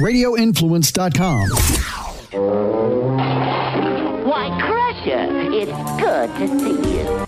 [0.00, 1.48] radioinfluence.com.
[4.26, 7.26] Why, Crusher, it's good to see you.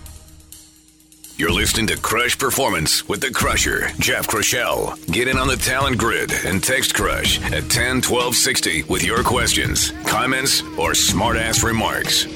[1.35, 4.95] You're listening to Crush Performance with the Crusher, Jeff Krushell.
[5.11, 9.23] Get in on the talent grid and text Crush at 10 12 60 with your
[9.23, 12.27] questions, comments, or smartass remarks.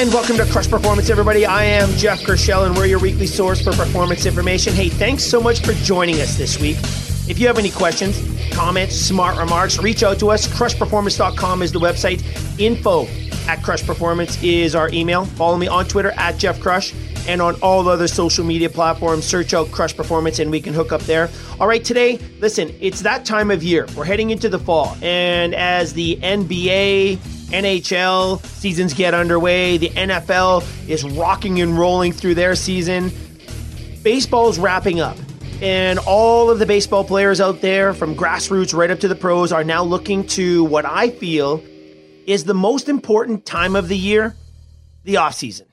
[0.00, 1.44] And welcome to Crush Performance, everybody.
[1.44, 4.72] I am Jeff Krushell, and we're your weekly source for performance information.
[4.72, 6.78] Hey, thanks so much for joining us this week.
[7.28, 8.18] If you have any questions,
[8.50, 10.48] comments, smart remarks, reach out to us.
[10.48, 12.22] Crushperformance.com is the website.
[12.58, 13.06] Info
[13.46, 15.26] at Crush Performance is our email.
[15.26, 16.94] Follow me on Twitter at Jeff Crush
[17.28, 19.26] and on all other social media platforms.
[19.26, 21.28] Search out Crush Performance and we can hook up there.
[21.60, 23.86] All right, today, listen, it's that time of year.
[23.94, 24.96] We're heading into the fall.
[25.02, 27.18] And as the NBA,
[27.50, 33.12] NHL seasons get underway, the NFL is rocking and rolling through their season.
[34.02, 35.16] Baseball's wrapping up.
[35.60, 39.52] And all of the baseball players out there, from grassroots right up to the pros,
[39.52, 41.62] are now looking to what I feel
[42.26, 44.34] is the most important time of the year
[45.04, 45.69] the offseason.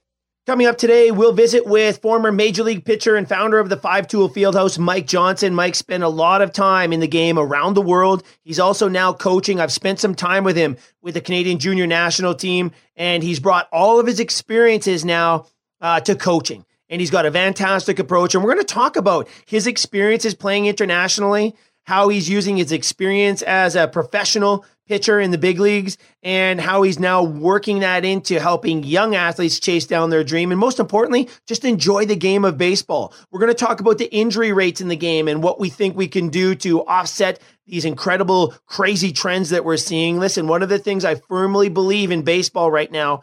[0.48, 4.08] Coming up today, we'll visit with former Major League pitcher and founder of the Five
[4.08, 5.54] Tool Fieldhouse, Mike Johnson.
[5.54, 8.24] Mike spent a lot of time in the game around the world.
[8.46, 9.60] He's also now coaching.
[9.60, 13.68] I've spent some time with him with the Canadian Junior National Team, and he's brought
[13.74, 15.48] all of his experiences now
[15.82, 16.66] uh, to coaching.
[16.88, 18.34] And he's got a fantastic approach.
[18.34, 23.42] And we're going to talk about his experiences playing internationally, how he's using his experience
[23.42, 28.40] as a professional pitcher in the big leagues and how he's now working that into
[28.40, 32.58] helping young athletes chase down their dream and most importantly just enjoy the game of
[32.58, 35.70] baseball we're going to talk about the injury rates in the game and what we
[35.70, 40.64] think we can do to offset these incredible crazy trends that we're seeing listen one
[40.64, 43.22] of the things i firmly believe in baseball right now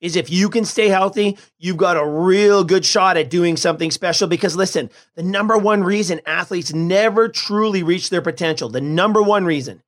[0.00, 3.90] is if you can stay healthy, you've got a real good shot at doing something
[3.90, 4.28] special.
[4.28, 9.44] Because listen, the number one reason athletes never truly reach their potential, the number one
[9.44, 9.82] reason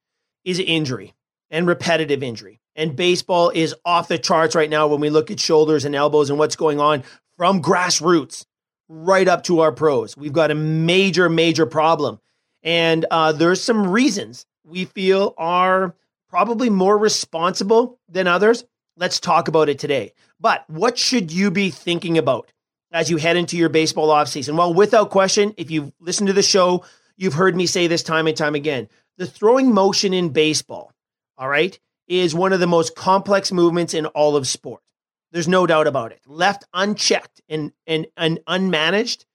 [0.44, 1.14] is injury
[1.50, 2.60] and repetitive injury.
[2.76, 6.30] And baseball is off the charts right now when we look at shoulders and elbows
[6.30, 7.02] and what's going on
[7.36, 8.44] from grassroots
[8.88, 10.16] right up to our pros.
[10.16, 12.20] We've got a major, major problem.
[12.62, 15.94] And uh, there's some reasons we feel are
[16.28, 18.64] probably more responsible than others.
[18.96, 20.12] Let's talk about it today.
[20.38, 22.50] But what should you be thinking about
[22.92, 24.56] as you head into your baseball offseason?
[24.56, 26.84] Well, without question, if you've listened to the show,
[27.16, 28.88] you've heard me say this time and time again
[29.20, 30.90] the throwing motion in baseball,
[31.36, 34.82] all right, is one of the most complex movements in all of sport.
[35.30, 36.22] There's no doubt about it.
[36.26, 39.26] Left unchecked and, and, and unmanaged,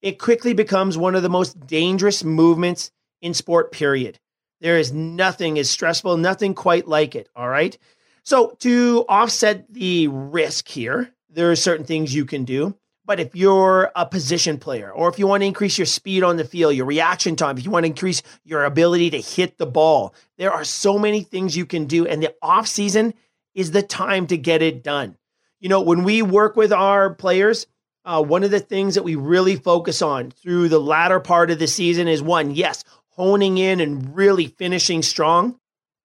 [0.00, 2.90] it quickly becomes one of the most dangerous movements
[3.20, 4.18] in sport, period.
[4.62, 7.28] There is nothing as stressful, nothing quite like it.
[7.36, 7.76] All right.
[8.22, 12.78] So, to offset the risk here, there are certain things you can do.
[13.06, 16.38] But if you're a position player, or if you want to increase your speed on
[16.38, 19.66] the field, your reaction time, if you want to increase your ability to hit the
[19.66, 22.06] ball, there are so many things you can do.
[22.06, 23.12] And the off season
[23.54, 25.18] is the time to get it done.
[25.60, 27.66] You know, when we work with our players,
[28.06, 31.58] uh, one of the things that we really focus on through the latter part of
[31.58, 35.58] the season is one, yes, honing in and really finishing strong,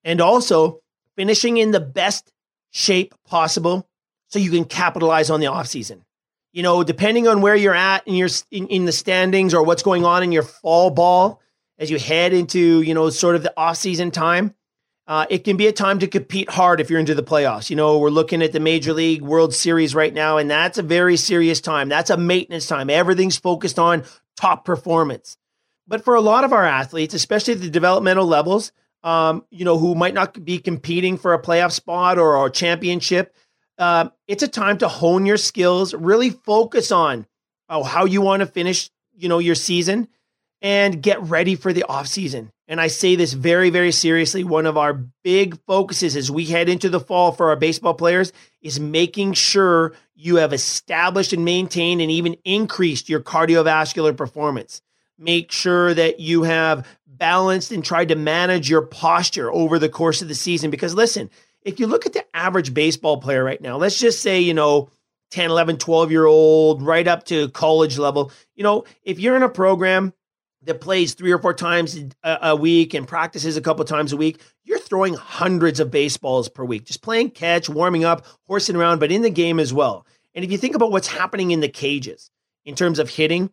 [0.03, 0.81] and also
[1.15, 2.31] finishing in the best
[2.71, 3.87] shape possible
[4.27, 6.01] so you can capitalize on the offseason
[6.51, 9.83] you know, depending on where you're at in your in, in, the standings or what's
[9.83, 11.41] going on in your fall ball
[11.77, 14.53] as you head into you know sort of the off season time,
[15.07, 17.69] uh, it can be a time to compete hard if you're into the playoffs.
[17.69, 20.83] You know, we're looking at the Major League World Series right now, and that's a
[20.83, 21.89] very serious time.
[21.89, 22.89] That's a maintenance time.
[22.89, 24.03] Everything's focused on
[24.35, 25.37] top performance.
[25.87, 28.71] But for a lot of our athletes, especially at the developmental levels,
[29.03, 33.35] um, you know, who might not be competing for a playoff spot or a championship,
[33.79, 37.25] uh, it's a time to hone your skills, really focus on
[37.69, 40.07] oh, how you want to finish, you know, your season
[40.61, 42.51] and get ready for the off season.
[42.67, 44.43] And I say this very, very seriously.
[44.43, 48.33] One of our big focuses as we head into the fall for our baseball players
[48.61, 54.81] is making sure you have established and maintained and even increased your cardiovascular performance.
[55.17, 60.21] Make sure that you have balanced and tried to manage your posture over the course
[60.21, 60.69] of the season.
[60.69, 61.29] Because listen,
[61.63, 64.89] if you look at the average baseball player right now, let's just say, you know,
[65.31, 69.43] 10, 11, 12 year old, right up to college level, you know, if you're in
[69.43, 70.13] a program
[70.63, 74.17] that plays three or four times a, a week and practices a couple times a
[74.17, 78.99] week, you're throwing hundreds of baseballs per week, just playing catch, warming up, horsing around,
[78.99, 80.05] but in the game as well.
[80.35, 82.29] And if you think about what's happening in the cages
[82.65, 83.49] in terms of hitting,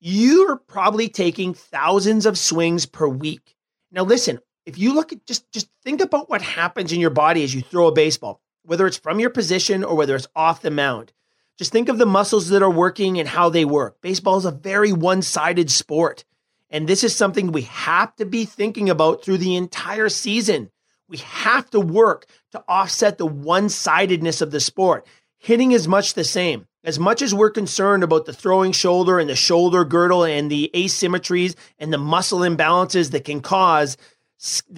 [0.00, 3.54] you're probably taking thousands of swings per week.
[3.90, 4.38] Now, listen,
[4.68, 7.62] if you look at just just think about what happens in your body as you
[7.62, 11.10] throw a baseball whether it's from your position or whether it's off the mound.
[11.56, 13.98] Just think of the muscles that are working and how they work.
[14.02, 16.24] Baseball is a very one sided sport.
[16.68, 20.70] And this is something we have to be thinking about through the entire season.
[21.08, 25.06] We have to work to offset the one sidedness of the sport.
[25.38, 26.66] Hitting is much the same.
[26.84, 30.70] As much as we're concerned about the throwing shoulder and the shoulder girdle and the
[30.74, 33.96] asymmetries and the muscle imbalances that can cause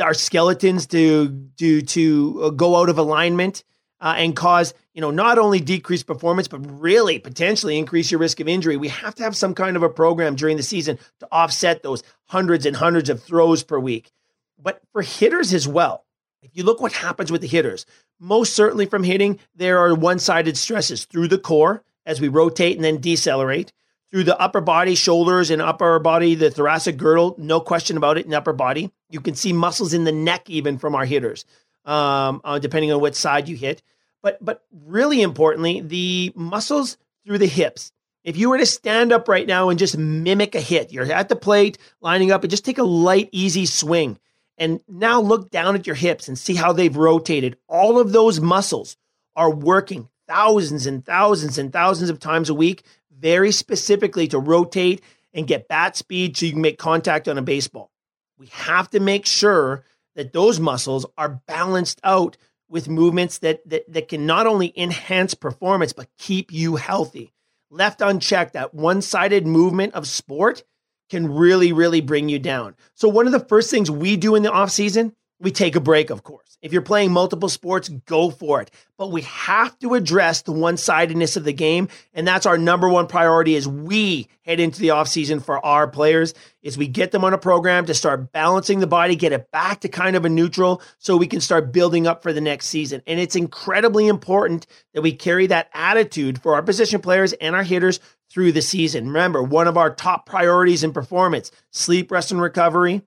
[0.01, 3.65] our skeletons to to to uh, go out of alignment
[4.01, 8.41] uh, and cause you know not only decreased performance but really potentially increase your risk
[8.41, 8.77] of injury.
[8.77, 12.03] We have to have some kind of a program during the season to offset those
[12.27, 14.11] hundreds and hundreds of throws per week.
[14.59, 16.05] But for hitters as well
[16.43, 17.87] if you look what happens with the hitters
[18.19, 22.85] most certainly from hitting there are one-sided stresses through the core as we rotate and
[22.85, 23.73] then decelerate
[24.11, 28.27] through the upper body, shoulders, and upper body, the thoracic girdle, no question about it,
[28.27, 28.93] in upper body.
[29.09, 31.45] You can see muscles in the neck even from our hitters,
[31.85, 33.83] um, uh, depending on what side you hit.
[34.23, 37.93] But but really importantly, the muscles through the hips.
[38.23, 41.31] If you were to stand up right now and just mimic a hit, you're at
[41.31, 44.19] the plate, lining up, and just take a light, easy swing.
[44.59, 47.57] And now look down at your hips and see how they've rotated.
[47.67, 48.99] All of those muscles
[49.35, 52.85] are working thousands and thousands and thousands of times a week
[53.21, 55.03] very specifically to rotate
[55.33, 57.91] and get bat speed so you can make contact on a baseball.
[58.39, 59.85] We have to make sure
[60.17, 62.37] that those muscles are balanced out
[62.69, 67.33] with movements that, that, that can not only enhance performance, but keep you healthy.
[67.71, 70.65] Left unchecked, that one sided movement of sport
[71.11, 72.75] can really, really bring you down.
[72.95, 75.81] So, one of the first things we do in the off season we take a
[75.81, 76.59] break, of course.
[76.61, 78.71] If you're playing multiple sports, go for it.
[78.99, 83.07] But we have to address the one-sidedness of the game, and that's our number one
[83.07, 87.33] priority as we head into the offseason for our players is we get them on
[87.33, 90.83] a program to start balancing the body, get it back to kind of a neutral
[90.99, 93.01] so we can start building up for the next season.
[93.07, 97.63] And it's incredibly important that we carry that attitude for our position players and our
[97.63, 99.07] hitters through the season.
[99.07, 103.03] Remember, one of our top priorities in performance, sleep, rest and recovery,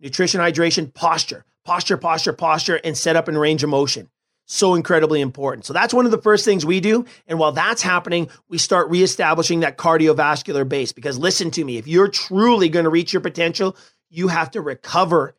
[0.00, 4.08] nutrition, hydration, posture posture, posture, posture, and set up in range of motion.
[4.46, 5.66] So incredibly important.
[5.66, 7.04] So that's one of the first things we do.
[7.26, 10.92] And while that's happening, we start reestablishing that cardiovascular base.
[10.92, 13.76] Because listen to me, if you're truly going to reach your potential,
[14.08, 15.34] you have to recover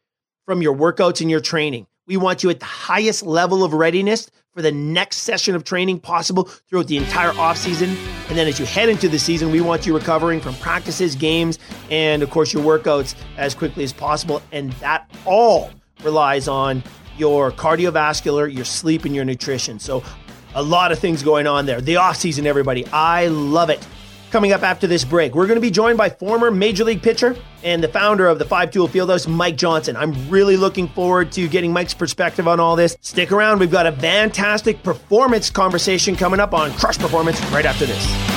[0.45, 1.87] from your workouts and your training.
[2.05, 5.99] We want you at the highest level of readiness for the next session of training
[5.99, 7.95] possible throughout the entire offseason.
[8.27, 11.59] And then as you head into the season, we want you recovering from practices, games,
[11.89, 14.41] and of course your workouts as quickly as possible.
[14.51, 15.69] And that all
[16.03, 16.83] relies on
[17.17, 19.79] your cardiovascular, your sleep, and your nutrition.
[19.79, 20.03] So,
[20.55, 21.81] a lot of things going on there.
[21.81, 22.85] The off season, everybody.
[22.87, 23.85] I love it.
[24.31, 27.35] Coming up after this break, we're going to be joined by former Major League pitcher
[27.63, 29.95] and the founder of the Five Tool Fieldhouse, Mike Johnson.
[29.95, 32.97] I'm really looking forward to getting Mike's perspective on all this.
[33.01, 33.59] Stick around.
[33.59, 38.36] We've got a fantastic performance conversation coming up on Crush Performance right after this.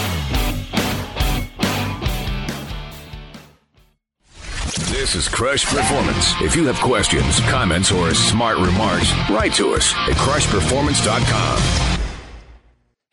[5.01, 6.35] This is Crush Performance.
[6.43, 12.03] If you have questions, comments, or smart remarks, write to us at crushperformance.com.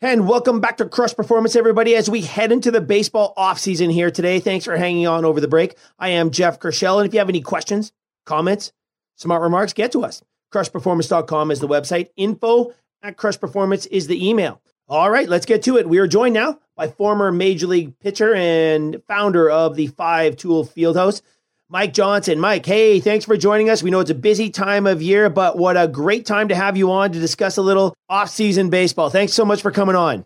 [0.02, 4.10] And welcome back to Crush Performance, everybody, as we head into the baseball offseason here
[4.10, 4.38] today.
[4.38, 5.78] Thanks for hanging on over the break.
[5.98, 7.90] I am Jeff Krushell, and if you have any questions,
[8.26, 8.74] comments,
[9.14, 10.22] smart remarks, get to us.
[10.52, 12.10] Crushperformance.com is the website.
[12.16, 14.60] Info at Crush Performance is the email.
[14.90, 15.88] All right, let's get to it.
[15.88, 20.66] We are joined now by former Major League pitcher and founder of the Five Tool
[20.66, 21.22] Fieldhouse,
[21.70, 22.40] Mike Johnson.
[22.40, 23.82] Mike, hey, thanks for joining us.
[23.82, 26.78] We know it's a busy time of year, but what a great time to have
[26.78, 29.10] you on to discuss a little off-season baseball.
[29.10, 30.24] Thanks so much for coming on.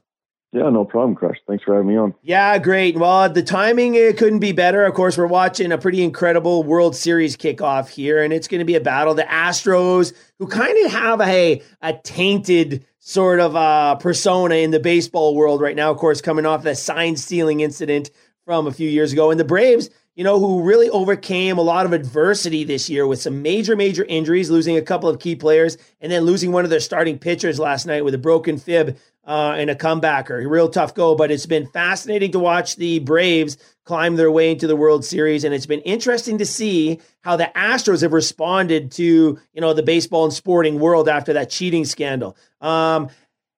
[0.53, 1.39] Yeah, no problem, Crush.
[1.49, 2.15] Thanks for having me on.
[2.23, 2.97] Yeah, great.
[2.97, 4.85] Well, the timing it couldn't be better.
[4.85, 8.65] Of course, we're watching a pretty incredible World Series kickoff here, and it's going to
[8.65, 9.15] be a battle.
[9.15, 14.79] The Astros, who kind of have a a tainted sort of uh, persona in the
[14.79, 18.11] baseball world right now, of course, coming off the sign stealing incident
[18.45, 21.87] from a few years ago, and the Braves you know, who really overcame a lot
[21.87, 25.79] of adversity this year with some major, major injuries, losing a couple of key players,
[26.01, 29.55] and then losing one of their starting pitchers last night with a broken fib uh,
[29.57, 30.45] and a comebacker.
[30.45, 34.51] A real tough go, but it's been fascinating to watch the Braves climb their way
[34.51, 38.93] into the World Series, and it's been interesting to see how the Astros have responded
[38.93, 42.37] to you know the baseball and sporting world after that cheating scandal.
[42.61, 43.09] Um,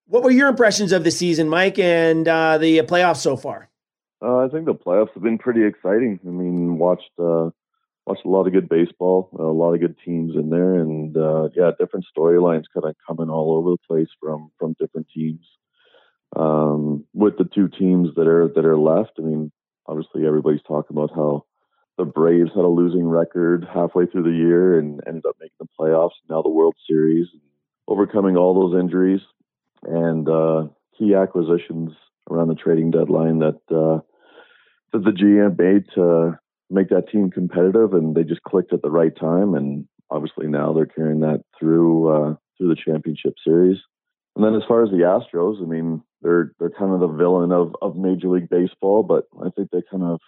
[0.07, 3.69] what were your impressions of the season, Mike, and uh, the playoffs so far?
[4.25, 6.21] Uh, I think the playoffs have been pretty exciting.
[6.27, 7.51] I mean, watched uh,
[8.07, 11.51] watched a lot of good baseball, a lot of good teams in there, and uh,
[11.57, 15.47] yeah, different storylines kind of coming all over the place from from different teams.
[16.37, 19.53] Um, with the two teams that are that are left, I mean,
[19.87, 21.45] obviously everybody's talking about how
[21.99, 25.69] the Braves had a losing record halfway through the year and ended up making the
[25.79, 26.17] playoffs.
[26.31, 27.29] Now the World Series,
[27.89, 29.21] overcoming all those injuries.
[29.85, 31.93] and uh, key acquisitions
[32.31, 34.01] around the trading deadline that uh,
[34.95, 36.39] that the GM made to
[36.71, 39.55] make that team competitive, and they just clicked at the right time.
[39.55, 43.79] And obviously now they're carrying that through uh, through the championship series.
[44.37, 47.53] And then as far as the Astros, I mean, they're they're kind of the villain
[47.53, 50.21] of, of Major League Baseball, but I think they kind of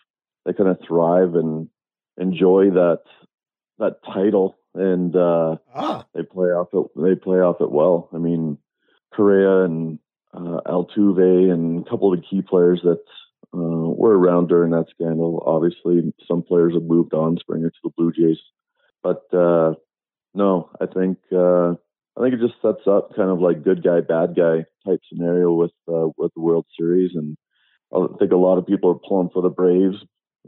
[0.44, 1.68] they kind of thrive and
[2.18, 3.00] enjoy that
[3.78, 6.04] that title, and uh, ah.
[6.14, 6.87] they play off it.
[6.96, 8.08] They play off it well.
[8.12, 8.58] I mean,
[9.14, 9.99] Correa and
[10.35, 13.02] uh, Altuve and a couple of the key players that
[13.55, 15.43] uh, were around during that scandal.
[15.47, 18.38] Obviously, some players have moved on, Springer to the Blue Jays,
[19.03, 19.75] but uh,
[20.35, 21.73] no, I think uh,
[22.17, 25.53] I think it just sets up kind of like good guy, bad guy type scenario
[25.53, 27.37] with uh, with the World Series, and
[27.95, 29.97] I think a lot of people are pulling for the Braves,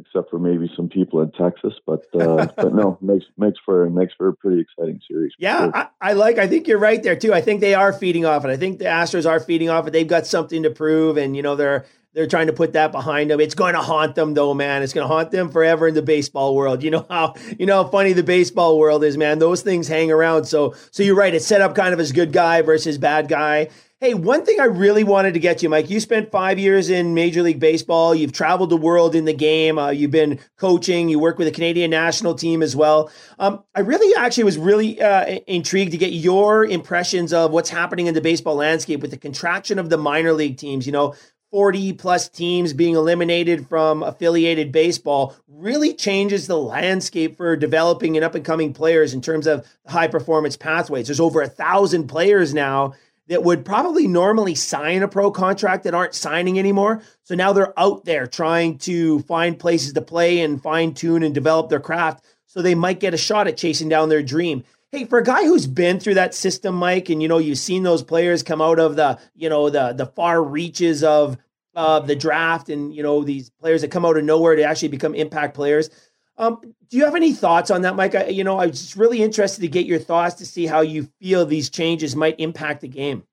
[0.00, 1.75] except for maybe some people in Texas.
[1.87, 5.33] But uh, but no, makes makes for makes for a pretty exciting series.
[5.38, 5.76] Yeah, sure.
[5.76, 6.38] I, I, like.
[6.38, 7.35] I think you're right there too.
[7.35, 8.50] I think they are feeding off it.
[8.50, 9.93] I think the Astros are feeding off it.
[9.93, 13.30] They've got something to prove, and you know they're they're trying to put that behind
[13.30, 13.40] them.
[13.40, 14.82] It's going to haunt them though, man.
[14.82, 16.82] It's going to haunt them forever in the baseball world.
[16.82, 19.38] You know how you know how funny the baseball world is, man.
[19.38, 20.44] Those things hang around.
[20.44, 21.34] So so you're right.
[21.34, 23.68] It's set up kind of as good guy versus bad guy.
[24.00, 25.90] Hey, one thing I really wanted to get you, Mike.
[25.90, 28.14] You spent five years in Major League Baseball.
[28.14, 29.76] You've traveled the world in the game.
[29.76, 31.08] Uh, you've been coaching.
[31.08, 33.10] You work with the Canadian national team as well.
[33.40, 38.06] Um, I really actually was really uh, intrigued to get your impressions of what's happening
[38.06, 40.86] in the baseball landscape with the contraction of the minor league teams.
[40.86, 41.16] You know,
[41.50, 48.25] 40 plus teams being eliminated from affiliated baseball really changes the landscape for developing and
[48.25, 51.07] up and coming players in terms of high performance pathways.
[51.07, 52.95] There's over a thousand players now
[53.28, 57.02] that would probably normally sign a pro contract that aren't signing anymore.
[57.25, 61.35] So now they're out there trying to find places to play and fine tune and
[61.35, 64.64] develop their craft so they might get a shot at chasing down their dream.
[64.90, 67.83] Hey, for a guy who's been through that system, Mike, and you know you've seen
[67.83, 71.37] those players come out of the you know the the far reaches of
[71.75, 74.88] uh, the draft, and you know these players that come out of nowhere to actually
[74.88, 75.90] become impact players.
[76.38, 78.14] Um, do you have any thoughts on that, Mike?
[78.14, 80.80] I, you know, I was just really interested to get your thoughts to see how
[80.80, 83.25] you feel these changes might impact the game.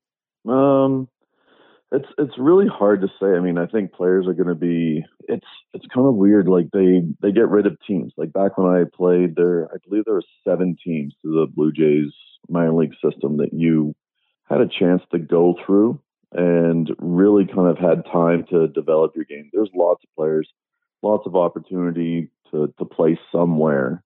[0.46, 1.08] Um,
[1.96, 3.28] it's it's really hard to say.
[3.28, 5.04] I mean, I think players are going to be.
[5.28, 6.48] It's it's kind of weird.
[6.48, 8.14] Like they they get rid of teams.
[8.18, 11.72] Like back when I played, there I believe there were seven teams to the Blue
[11.72, 12.12] Jays
[12.50, 13.96] minor league system that you
[14.50, 16.00] had a chance to go through
[16.32, 19.50] and really kind of had time to develop your game.
[19.54, 20.50] There's lots of players,
[21.02, 24.04] lots of opportunity to to play somewhere.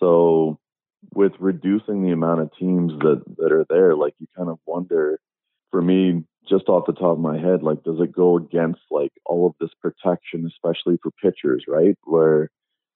[0.00, 0.58] So
[1.14, 5.20] with reducing the amount of teams that that are there, like you kind of wonder.
[5.70, 9.12] For me, just off the top of my head, like, does it go against like
[9.26, 11.94] all of this protection, especially for pitchers, right?
[12.04, 12.50] Where,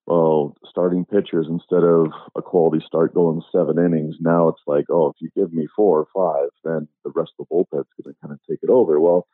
[0.07, 5.09] well, starting pitchers instead of a quality start going seven innings, now it's like, oh,
[5.09, 8.21] if you give me four or five, then the rest of the bullpen's going to
[8.21, 8.99] kind of take it over.
[8.99, 9.26] Well,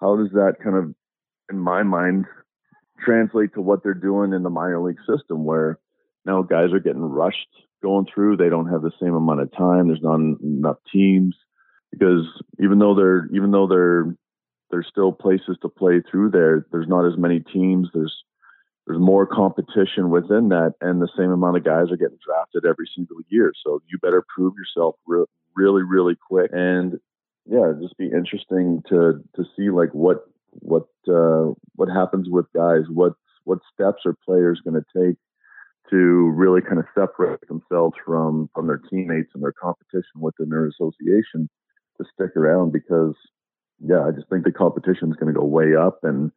[0.00, 0.94] how does that kind of,
[1.50, 2.26] in my mind,
[3.02, 5.78] translate to what they're doing in the minor league system, where
[6.26, 7.48] now guys are getting rushed
[7.82, 11.34] going through, they don't have the same amount of time, there's not enough teams
[11.90, 12.26] because
[12.60, 14.14] even though they're even though they're
[14.70, 16.66] there's still places to play through there.
[16.70, 17.88] There's not as many teams.
[17.94, 18.14] There's
[18.86, 22.88] there's more competition within that, and the same amount of guys are getting drafted every
[22.94, 23.52] single year.
[23.64, 26.50] So you better prove yourself re- really, really quick.
[26.54, 26.98] And
[27.44, 32.84] yeah, just be interesting to to see like what what uh, what happens with guys.
[32.88, 33.14] What
[33.44, 35.16] what steps are players going to take
[35.90, 40.66] to really kind of separate themselves from from their teammates and their competition within their
[40.66, 41.48] association
[41.98, 43.14] to stick around because
[43.84, 46.32] yeah, I just think the competition is going to go way up, and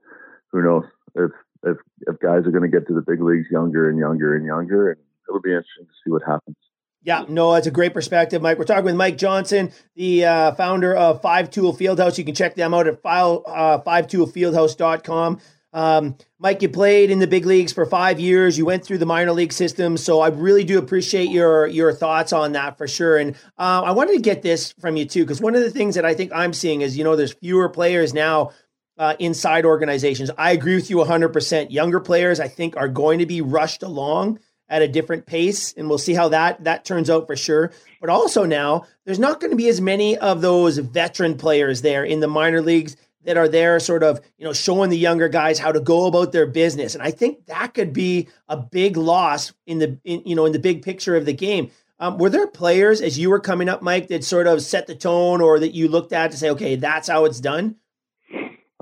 [0.51, 0.83] who knows
[1.15, 1.31] if
[1.63, 1.77] if
[2.07, 4.91] if guys are going to get to the big leagues younger and younger and younger,
[4.91, 6.55] and it'll be interesting to see what happens.
[7.03, 8.59] Yeah, no, that's a great perspective, Mike.
[8.59, 12.19] We're talking with Mike Johnson, the uh, founder of Five Tool Fieldhouse.
[12.19, 15.39] You can check them out at file, uh, fivetoolfieldhouse.com.
[15.73, 18.57] Um, Mike, you played in the big leagues for five years.
[18.57, 22.33] You went through the minor league system, so I really do appreciate your your thoughts
[22.33, 23.17] on that for sure.
[23.17, 25.95] And uh, I wanted to get this from you too, because one of the things
[25.95, 28.51] that I think I'm seeing is, you know, there's fewer players now
[28.97, 30.29] uh, inside organizations.
[30.37, 31.71] I agree with you 100%.
[31.71, 35.89] Younger players, I think, are going to be rushed along at a different pace, and
[35.89, 37.71] we'll see how that that turns out for sure.
[38.01, 42.03] But also now, there's not going to be as many of those veteran players there
[42.03, 45.59] in the minor leagues that are there sort of you know showing the younger guys
[45.59, 49.53] how to go about their business and i think that could be a big loss
[49.65, 52.47] in the in, you know in the big picture of the game um, were there
[52.47, 55.73] players as you were coming up mike that sort of set the tone or that
[55.73, 57.75] you looked at to say okay that's how it's done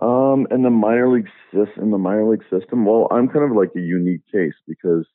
[0.01, 3.71] um in the minor league in the minor league system well i'm kind of like
[3.75, 5.05] a unique case because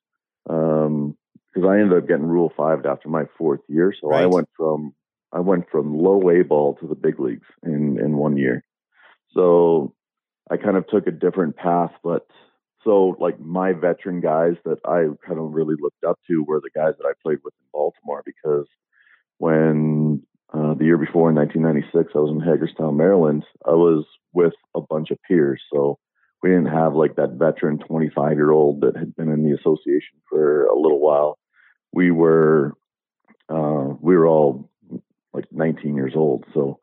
[0.51, 1.17] um
[1.53, 4.23] because i ended up getting rule five after my fourth year so right.
[4.23, 4.95] i went from
[5.35, 8.65] I went from low A ball to the big leagues in in one year.
[9.35, 9.95] So
[10.51, 12.27] I kind of took a different path, but
[12.85, 16.71] so like my veteran guys that I kind of really looked up to were the
[16.79, 18.67] guys that I played with in Baltimore because
[19.39, 20.23] when
[20.53, 24.81] uh, the year before in 1996 I was in Hagerstown, Maryland, I was with a
[24.81, 25.61] bunch of peers.
[25.73, 25.99] So
[26.43, 30.21] we didn't have like that veteran 25 year old that had been in the association
[30.29, 31.39] for a little while.
[31.93, 32.75] We were
[33.49, 34.71] uh, we were all
[35.33, 36.45] like 19 years old.
[36.53, 36.81] So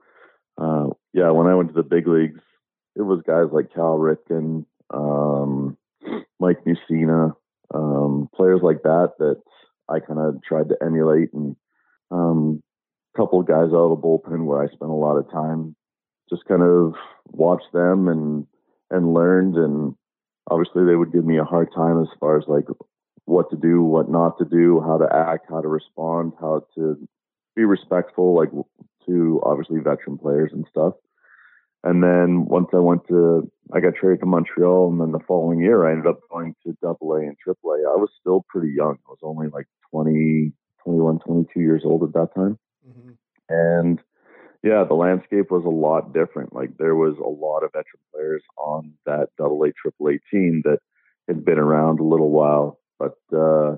[0.58, 2.40] uh, yeah, when I went to the big leagues,
[2.96, 5.78] it was guys like Cal Ripken, um,
[6.40, 7.36] Mike Mussina,
[7.74, 9.42] um, players like that that
[9.90, 11.56] I kind of tried to emulate, and
[12.12, 12.62] um,
[13.14, 15.76] a couple of guys out of the bullpen where I spent a lot of time
[16.30, 16.94] just kind of
[17.28, 18.48] watched them and
[18.90, 19.96] and learned and
[20.50, 22.66] obviously they would give me a hard time as far as like
[23.26, 26.98] what to do, what not to do, how to act, how to respond, how to
[27.56, 28.50] be respectful, like
[29.08, 30.94] to obviously veteran players and stuff.
[31.84, 35.60] And then once I went to, I got traded to Montreal, and then the following
[35.60, 37.78] year I ended up going to Double A and Triple A.
[37.78, 38.98] I was still pretty young.
[39.08, 40.54] I was only like 20,
[40.84, 42.60] 21, 22 years old at that time.
[42.88, 43.12] Mm-hmm.
[43.50, 44.00] And
[44.64, 46.54] yeah, the landscape was a lot different.
[46.54, 50.62] Like there was a lot of veteran players on that Double A, Triple A team
[50.66, 50.80] that
[51.28, 53.78] had been around a little while, but uh,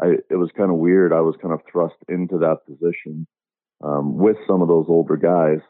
[0.00, 1.12] I it was kind of weird.
[1.12, 3.28] I was kind of thrust into that position
[3.82, 5.60] um, with some of those older guys,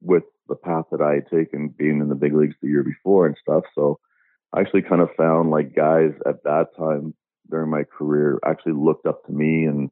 [0.00, 3.26] with the path that I had taken, being in the big leagues the year before
[3.26, 3.64] and stuff.
[3.74, 3.98] So
[4.52, 7.14] I actually kind of found like guys at that time
[7.50, 9.90] during my career actually looked up to me and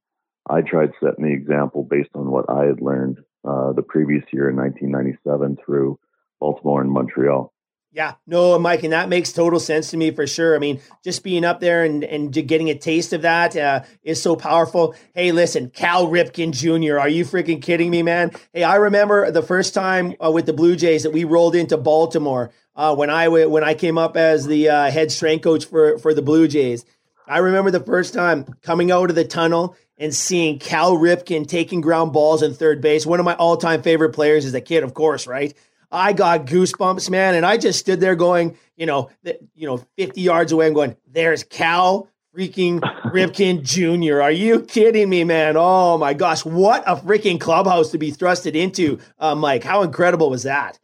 [0.48, 4.48] I tried setting the example based on what I had learned uh, the previous year
[4.48, 5.98] in 1997 through
[6.40, 7.52] Baltimore and Montreal.
[7.96, 10.54] Yeah, no, Mike, and that makes total sense to me for sure.
[10.54, 14.20] I mean, just being up there and, and getting a taste of that uh, is
[14.20, 14.94] so powerful.
[15.14, 18.32] Hey, listen, Cal Ripken Jr., are you freaking kidding me, man?
[18.52, 21.78] Hey, I remember the first time uh, with the Blue Jays that we rolled into
[21.78, 25.96] Baltimore uh, when I when I came up as the uh, head strength coach for
[25.98, 26.84] for the Blue Jays.
[27.26, 31.80] I remember the first time coming out of the tunnel and seeing Cal Ripken taking
[31.80, 33.06] ground balls in third base.
[33.06, 35.54] One of my all time favorite players as a kid, of course, right?
[35.96, 39.10] I got goosebumps, man, and I just stood there going, you know,
[39.54, 40.66] you know, 50 yards away.
[40.66, 44.20] I'm going, there's Cal freaking Ripken Jr.
[44.20, 45.56] Are you kidding me, man?
[45.56, 49.64] Oh my gosh, what a freaking clubhouse to be thrusted into, uh, Mike.
[49.64, 50.78] How incredible was that?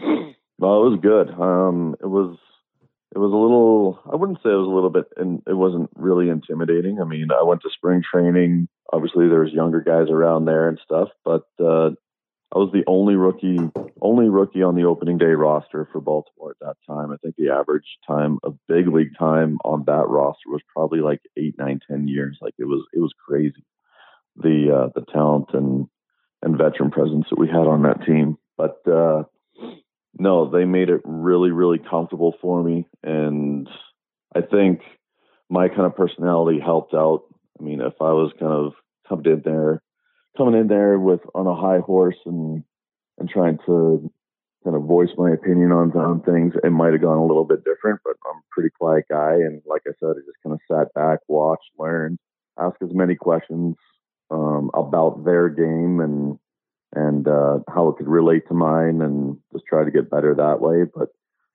[0.00, 1.30] Well, it was good.
[1.30, 2.36] Um, it was
[3.14, 5.88] it was a little i wouldn't say it was a little bit and it wasn't
[5.96, 10.44] really intimidating i mean i went to spring training obviously there was younger guys around
[10.44, 11.90] there and stuff but uh,
[12.54, 13.58] i was the only rookie
[14.00, 17.50] only rookie on the opening day roster for baltimore at that time i think the
[17.50, 22.08] average time of big league time on that roster was probably like eight nine ten
[22.08, 23.64] years like it was it was crazy
[24.36, 25.86] the uh, the talent and
[26.42, 29.22] and veteran presence that we had on that team but uh
[30.18, 32.86] no, they made it really, really comfortable for me.
[33.02, 33.68] And
[34.34, 34.80] I think
[35.48, 37.22] my kind of personality helped out.
[37.58, 38.72] I mean, if I was kind of
[39.08, 39.80] coming in there,
[40.38, 42.64] coming in there with on a high horse and
[43.18, 44.10] and trying to
[44.64, 47.64] kind of voice my opinion on on things, it might have gone a little bit
[47.64, 48.00] different.
[48.04, 50.94] But I'm a pretty quiet guy, and like I said, I just kind of sat
[50.94, 52.18] back, watched, learned,
[52.58, 53.76] asked as many questions
[54.30, 56.38] um, about their game and
[56.94, 60.60] and uh, how it could relate to mine, and just try to get better that
[60.60, 60.84] way.
[60.84, 61.08] But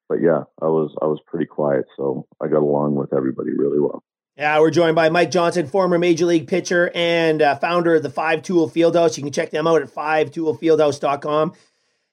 [0.09, 3.79] but yeah, I was I was pretty quiet, so I got along with everybody really
[3.79, 4.03] well.
[4.35, 8.09] Yeah, we're joined by Mike Johnson, former Major League pitcher and uh, founder of the
[8.09, 9.15] Five Tool Fieldhouse.
[9.15, 11.53] You can check them out at fivetoolfieldhouse.com.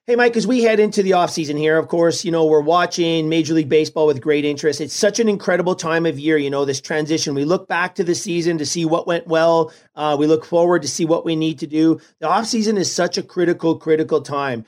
[0.05, 3.27] Hey, Mike, as we head into the offseason here, of course, you know, we're watching
[3.27, 4.81] Major League Baseball with great interest.
[4.81, 7.33] It's such an incredible time of year, you know, this transition.
[7.33, 9.73] We look back to the season to see what went well.
[9.95, 11.99] Uh, we look forward to see what we need to do.
[12.19, 14.65] The offseason is such a critical, critical time.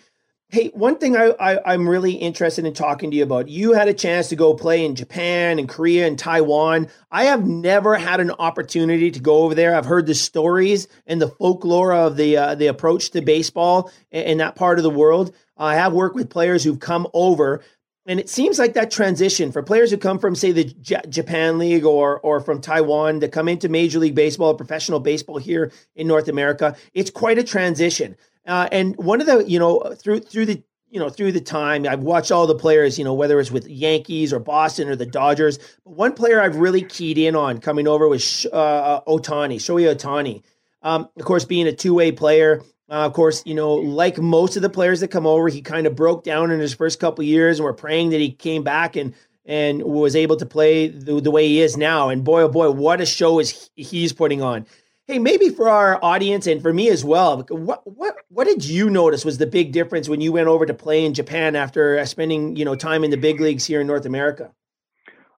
[0.54, 3.50] Hey, one thing I, I, am really interested in talking to you about.
[3.50, 6.90] You had a chance to go play in Japan and Korea and Taiwan.
[7.10, 9.76] I have never had an opportunity to go over there.
[9.76, 14.26] I've heard the stories and the folklore of the uh, the approach to baseball in,
[14.26, 15.34] in that part of the world.
[15.58, 17.64] I have worked with players who've come over,
[18.06, 21.58] and it seems like that transition for players who come from, say, the J- Japan
[21.58, 26.06] League or or from Taiwan to come into Major League Baseball, professional baseball here in
[26.06, 26.76] North America.
[26.94, 28.16] It's quite a transition.
[28.46, 31.88] Uh, and one of the, you know, through through the you know through the time
[31.88, 35.06] I've watched all the players, you know, whether it's with Yankees or Boston or the
[35.06, 35.58] Dodgers.
[35.84, 40.44] But one player I've really keyed in on coming over was uh, Ohtani, Shohei Ohtani.
[40.82, 42.62] Um, of course, being a two way player.
[42.90, 45.88] Uh, of course, you know, like most of the players that come over, he kind
[45.88, 48.96] of broke down in his first couple years, and we're praying that he came back
[48.96, 52.10] and and was able to play the, the way he is now.
[52.10, 54.66] And boy, oh boy, what a show is he's putting on.
[55.06, 58.90] Hey, maybe for our audience and for me as well, what what what did you
[58.90, 62.06] notice was the big difference when you went over to play in Japan after uh,
[62.06, 64.52] spending you know time in the big leagues here in North America?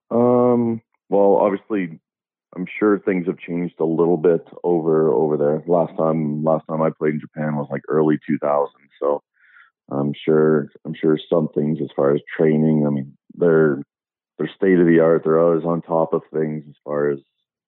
[0.08, 1.98] Um, well, obviously,
[2.54, 5.64] I'm sure things have changed a little bit over over there.
[5.66, 8.68] Last time last time I played in Japan was like early 2000s,
[9.00, 9.20] so
[9.90, 12.86] I'm sure I'm sure some things as far as training.
[12.86, 13.82] I mean, they're
[14.38, 15.22] they're state of the art.
[15.24, 17.18] They're always on top of things as far as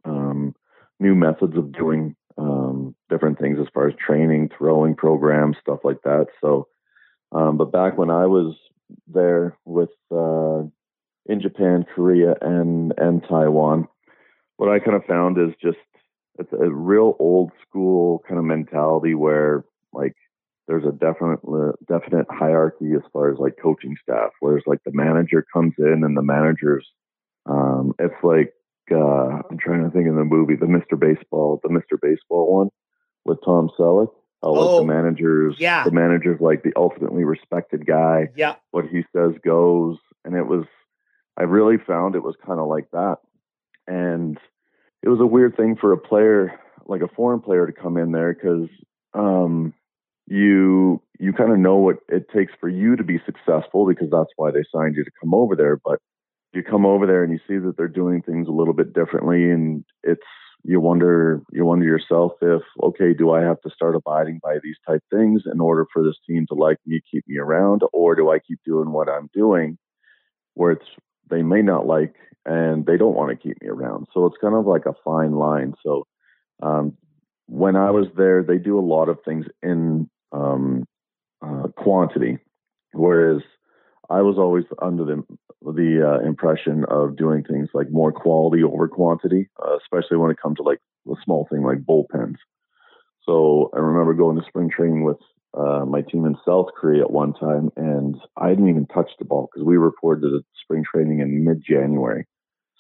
[0.05, 0.55] um,
[1.01, 6.03] new methods of doing um, different things as far as training, throwing programs, stuff like
[6.05, 6.27] that.
[6.41, 6.69] So,
[7.33, 8.57] um, but back when I was
[9.07, 10.63] there with uh,
[11.27, 13.89] in Japan, Korea, and and Taiwan,
[14.57, 15.79] what I kind of found is just
[16.39, 20.15] it's a real old school kind of mentality where like
[20.69, 21.41] there's a definite
[21.89, 24.31] definite hierarchy as far as like coaching staff.
[24.41, 26.87] Whereas like the manager comes in and the managers,
[27.47, 28.53] um, it's like
[28.91, 30.99] uh, I'm trying to think of the movie, the Mr.
[30.99, 31.99] Baseball, the Mr.
[32.01, 32.69] Baseball one
[33.25, 34.09] with Tom Selleck.
[34.41, 35.83] Oh, like the oh, managers, yeah.
[35.83, 38.29] the manager's like the ultimately respected guy.
[38.37, 38.55] Yeah.
[38.71, 39.99] What he says goes.
[40.25, 40.65] And it was,
[41.37, 43.17] I really found it was kind of like that.
[43.89, 44.39] And
[45.03, 48.13] it was a weird thing for a player, like a foreign player to come in
[48.13, 48.69] there because,
[49.13, 49.75] um,
[50.29, 54.31] you you kind of know what it takes for you to be successful because that's
[54.37, 56.01] why they signed you to come over there but
[56.53, 59.51] you come over there and you see that they're doing things a little bit differently
[59.51, 60.21] and it's
[60.65, 64.77] you wonder you wonder yourself if okay do i have to start abiding by these
[64.87, 68.31] type things in order for this team to like me keep me around or do
[68.31, 69.79] i keep doing what i'm doing
[70.55, 70.87] where it's
[71.31, 74.07] they may not like and they don't want to keep me around.
[74.15, 75.75] So it's kind of like a fine line.
[75.85, 76.07] So
[76.63, 76.97] um,
[77.47, 80.85] when i was there they do a lot of things in um,
[81.41, 82.39] uh, quantity,
[82.93, 83.41] whereas
[84.11, 85.25] I was always under the
[85.63, 90.41] the uh, impression of doing things like more quality over quantity, uh, especially when it
[90.41, 90.79] comes to like
[91.11, 92.37] a small thing like bullpens.
[93.25, 95.19] So I remember going to spring training with
[95.55, 99.25] uh, my team in South Korea at one time, and I didn't even touch the
[99.25, 102.25] ball because we reported to spring training in mid January.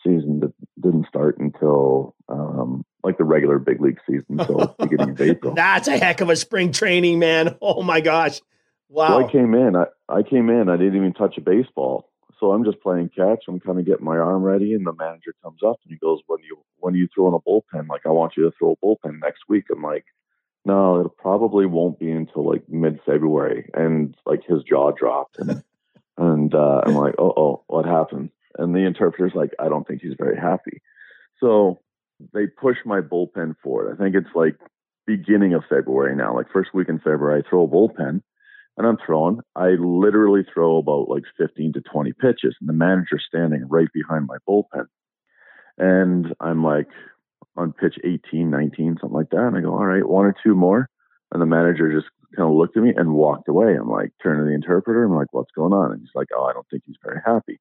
[0.05, 5.21] Season that didn't start until um, like the regular big league season until beginning of
[5.21, 5.55] April.
[5.55, 7.57] That's a heck of a spring training, man.
[7.61, 8.41] Oh my gosh.
[8.89, 9.09] Wow.
[9.09, 12.09] So I came in, I, I came in, I didn't even touch a baseball.
[12.41, 13.45] So I'm just playing catch.
[13.49, 16.21] I'm kind of getting my arm ready, and the manager comes up and he goes,
[16.27, 18.87] "When you when you throw in a bullpen, like I want you to throw a
[18.87, 20.05] bullpen next week." I'm like,
[20.65, 25.65] "No, it probably won't be until like mid February." And like his jaw dropped, and
[26.17, 30.03] and uh, I'm like, "Oh, oh, what happened?" And the interpreter's like, "I don't think
[30.03, 30.81] he's very happy."
[31.41, 31.81] So
[32.33, 33.93] they push my bullpen forward.
[33.93, 34.57] I think it's like
[35.07, 38.23] beginning of February now, like first week in February, I throw a bullpen
[38.79, 39.41] and I'm throwing.
[39.57, 44.27] I literally throw about like 15 to 20 pitches, and the manager's standing right behind
[44.27, 44.87] my bullpen.
[45.77, 46.87] And I'm like
[47.57, 49.47] on pitch 18, 19, something like that.
[49.47, 50.89] And I go, all right, one or two more.
[51.33, 53.75] And the manager just kind of looked at me and walked away.
[53.75, 55.05] I'm like, turning to the interpreter.
[55.05, 55.93] I'm like, what's going on?
[55.93, 57.61] And he's like, oh, I don't think he's very happy.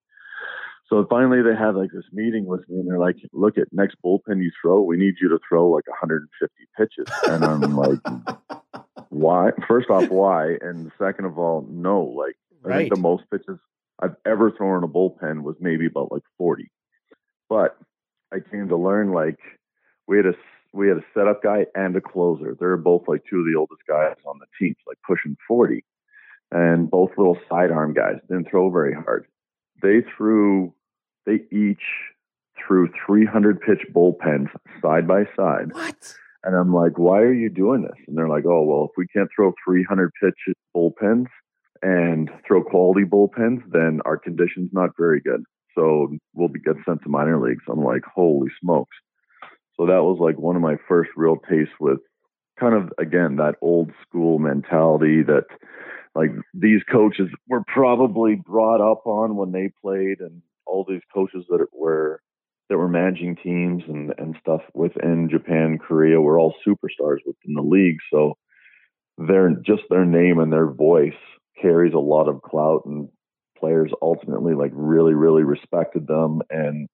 [0.90, 3.98] So finally, they had like this meeting with me, and they're like, "Look at next
[4.06, 8.00] bullpen you throw, we need you to throw like 150 pitches." And I'm like,
[9.10, 9.52] "Why?
[9.68, 10.58] First off, why?
[10.62, 12.02] And second of all, no.
[12.04, 12.78] Like, I right.
[12.78, 13.60] think the most pitches
[14.00, 16.70] I've ever thrown in a bullpen was maybe about like 40.
[17.50, 17.78] But
[18.34, 19.40] I came to learn like
[20.08, 20.34] we had a
[20.74, 22.56] we had a setup guy and a closer.
[22.60, 25.84] They're both like two of the oldest guys on the team, like pushing 40,
[26.52, 29.26] and both little sidearm guys didn't throw very hard.
[29.82, 30.74] They threw
[31.26, 31.84] they each
[32.66, 34.50] threw 300 pitch bullpens
[34.82, 35.74] side by side.
[35.74, 36.16] What?
[36.48, 37.98] And I'm like, why are you doing this?
[38.08, 41.26] And they're like, oh, well, if we can't throw 300 pitch bullpens
[41.82, 45.44] and throw quality bullpens, then our condition's not very good.
[45.76, 47.66] So we'll be get sent to minor leagues.
[47.70, 48.96] I'm like, holy smokes.
[49.76, 52.00] So that was like one of my first real tastes with
[52.58, 55.48] kind of, again, that old school mentality that
[56.16, 61.44] like these coaches were probably brought up on when they played and all these coaches
[61.50, 62.22] that were
[62.70, 66.20] that were managing teams and and stuff within Japan, Korea.
[66.20, 68.00] Were all superstars within the league.
[68.12, 68.38] So
[69.18, 71.14] their just their name and their voice
[71.62, 73.10] carries a lot of clout and
[73.58, 76.88] players ultimately like really really respected them and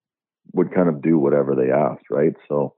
[0.54, 2.34] would kind of do whatever they asked right?
[2.48, 2.76] So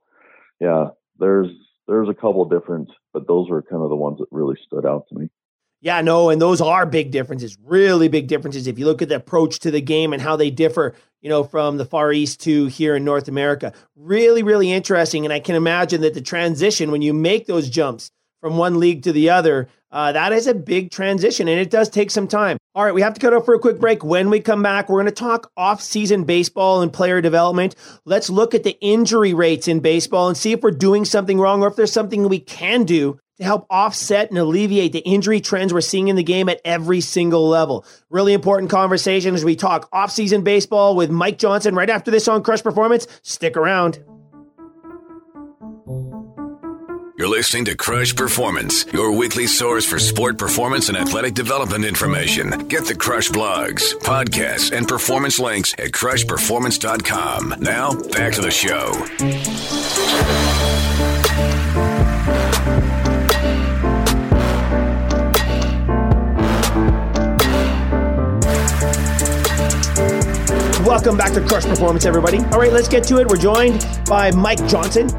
[0.60, 0.88] yeah
[1.19, 1.49] there's
[1.88, 5.03] there's a couple different but those were kind of the ones that really stood out
[5.10, 5.27] to me
[5.85, 8.65] yeah, no, and those are big differences, really big differences.
[8.65, 11.43] If you look at the approach to the game and how they differ, you know,
[11.43, 15.27] from the Far East to here in North America, really, really interesting.
[15.27, 18.09] And I can imagine that the transition when you make those jumps
[18.41, 21.87] from one league to the other, uh, that is a big transition and it does
[21.87, 22.57] take some time.
[22.73, 24.03] All right, we have to cut off for a quick break.
[24.03, 27.75] When we come back, we're going to talk off-season baseball and player development.
[28.05, 31.61] Let's look at the injury rates in baseball and see if we're doing something wrong
[31.61, 35.73] or if there's something we can do to help offset and alleviate the injury trends
[35.73, 37.85] we're seeing in the game at every single level.
[38.09, 42.43] Really important conversation as we talk off-season baseball with Mike Johnson right after this on
[42.43, 43.07] Crush Performance.
[43.23, 43.99] Stick around.
[47.17, 52.67] You're listening to Crush Performance, your weekly source for sport performance and athletic development information.
[52.67, 57.55] Get the Crush blogs, podcasts, and performance links at crushperformance.com.
[57.59, 58.91] Now, back to the show.
[70.95, 72.38] Welcome back to Crush Performance, everybody.
[72.38, 73.27] All right, let's get to it.
[73.27, 75.10] We're joined by Mike Johnson,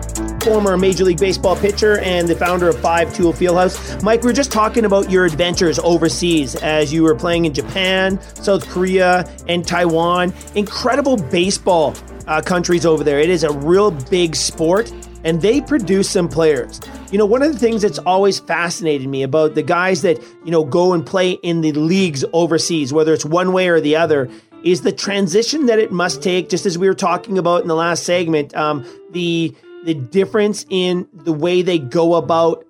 [0.41, 4.03] former Major League Baseball pitcher and the founder of Five Tool Fieldhouse.
[4.03, 8.19] Mike, we are just talking about your adventures overseas as you were playing in Japan,
[8.37, 10.33] South Korea, and Taiwan.
[10.55, 11.95] Incredible baseball
[12.27, 13.21] uh, countries over there.
[13.21, 14.91] It is a real big sport,
[15.25, 16.81] and they produce some players.
[17.13, 20.51] You know, one of the things that's always fascinated me about the guys that, you
[20.51, 24.29] know, go and play in the leagues overseas, whether it's one way or the other,
[24.63, 27.75] is the transition that it must take, just as we were talking about in the
[27.75, 32.65] last segment, um, the the difference in the way they go about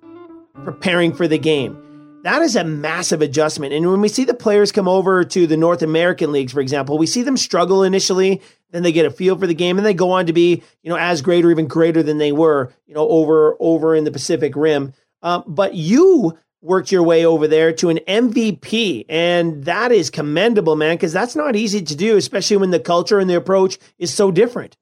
[0.63, 1.83] preparing for the game.
[2.23, 3.73] That is a massive adjustment.
[3.73, 6.97] And when we see the players come over to the North American leagues, for example,
[6.97, 9.93] we see them struggle initially, then they get a feel for the game, and they
[9.93, 12.93] go on to be, you know, as great or even greater than they were, you
[12.93, 14.93] know, over over in the Pacific Rim.
[15.21, 19.05] Um, but you worked your way over there to an MVP.
[19.09, 23.19] And that is commendable, man, because that's not easy to do, especially when the culture
[23.19, 24.75] and the approach is so different.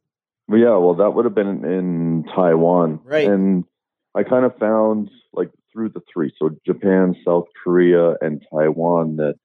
[0.48, 3.00] Yeah, well, that would have been in Taiwan.
[3.04, 3.28] Right.
[3.28, 3.66] And
[4.14, 9.36] I kind of found, like, through the three, so Japan, South Korea, and Taiwan, that,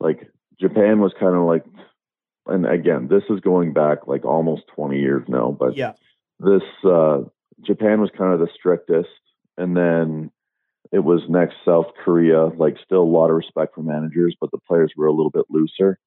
[0.00, 1.64] like, Japan was kind of like,
[2.46, 5.92] and again, this is going back like almost 20 years now, but yeah,
[6.38, 7.22] this, uh,
[7.62, 9.08] Japan was kind of the strictest.
[9.56, 10.30] And then
[10.94, 14.60] it was next South Korea, like still a lot of respect for managers, but the
[14.68, 15.98] players were a little bit looser.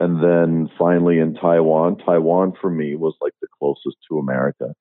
[0.00, 4.64] And then finally in Taiwan, Taiwan for me was like the closest to America.
[4.64, 4.74] As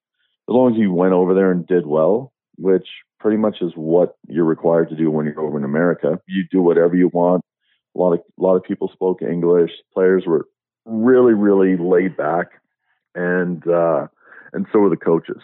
[0.48, 2.88] long as you went over there and did well, which
[3.20, 6.20] pretty much is what you're required to do when you're over in America.
[6.28, 7.44] You do whatever you want.
[7.96, 9.70] A lot of a lot of people spoke English.
[9.94, 10.48] Players were
[10.86, 12.48] really, really laid back,
[13.14, 14.08] and uh,
[14.54, 15.42] and so were the coaches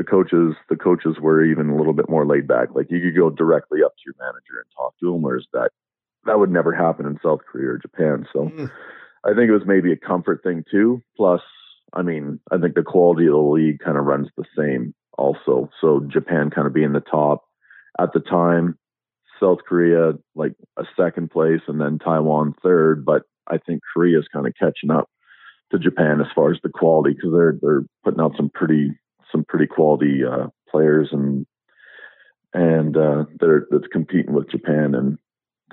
[0.00, 2.68] the coaches the coaches were even a little bit more laid back.
[2.74, 5.72] Like you could go directly up to your manager and talk to him, whereas that
[6.24, 8.26] that would never happen in South Korea or Japan.
[8.32, 8.70] So mm.
[9.26, 11.02] I think it was maybe a comfort thing too.
[11.18, 11.42] Plus,
[11.92, 15.68] I mean, I think the quality of the league kind of runs the same also.
[15.82, 17.44] So Japan kind of being the top
[17.98, 18.78] at the time,
[19.38, 23.04] South Korea like a second place, and then Taiwan third.
[23.04, 25.10] But I think Korea is kind of catching up
[25.72, 28.92] to Japan as far as the quality because they're they're putting out some pretty
[29.32, 31.46] some pretty quality uh, players and
[32.52, 35.18] and uh, that are, that's competing with Japan and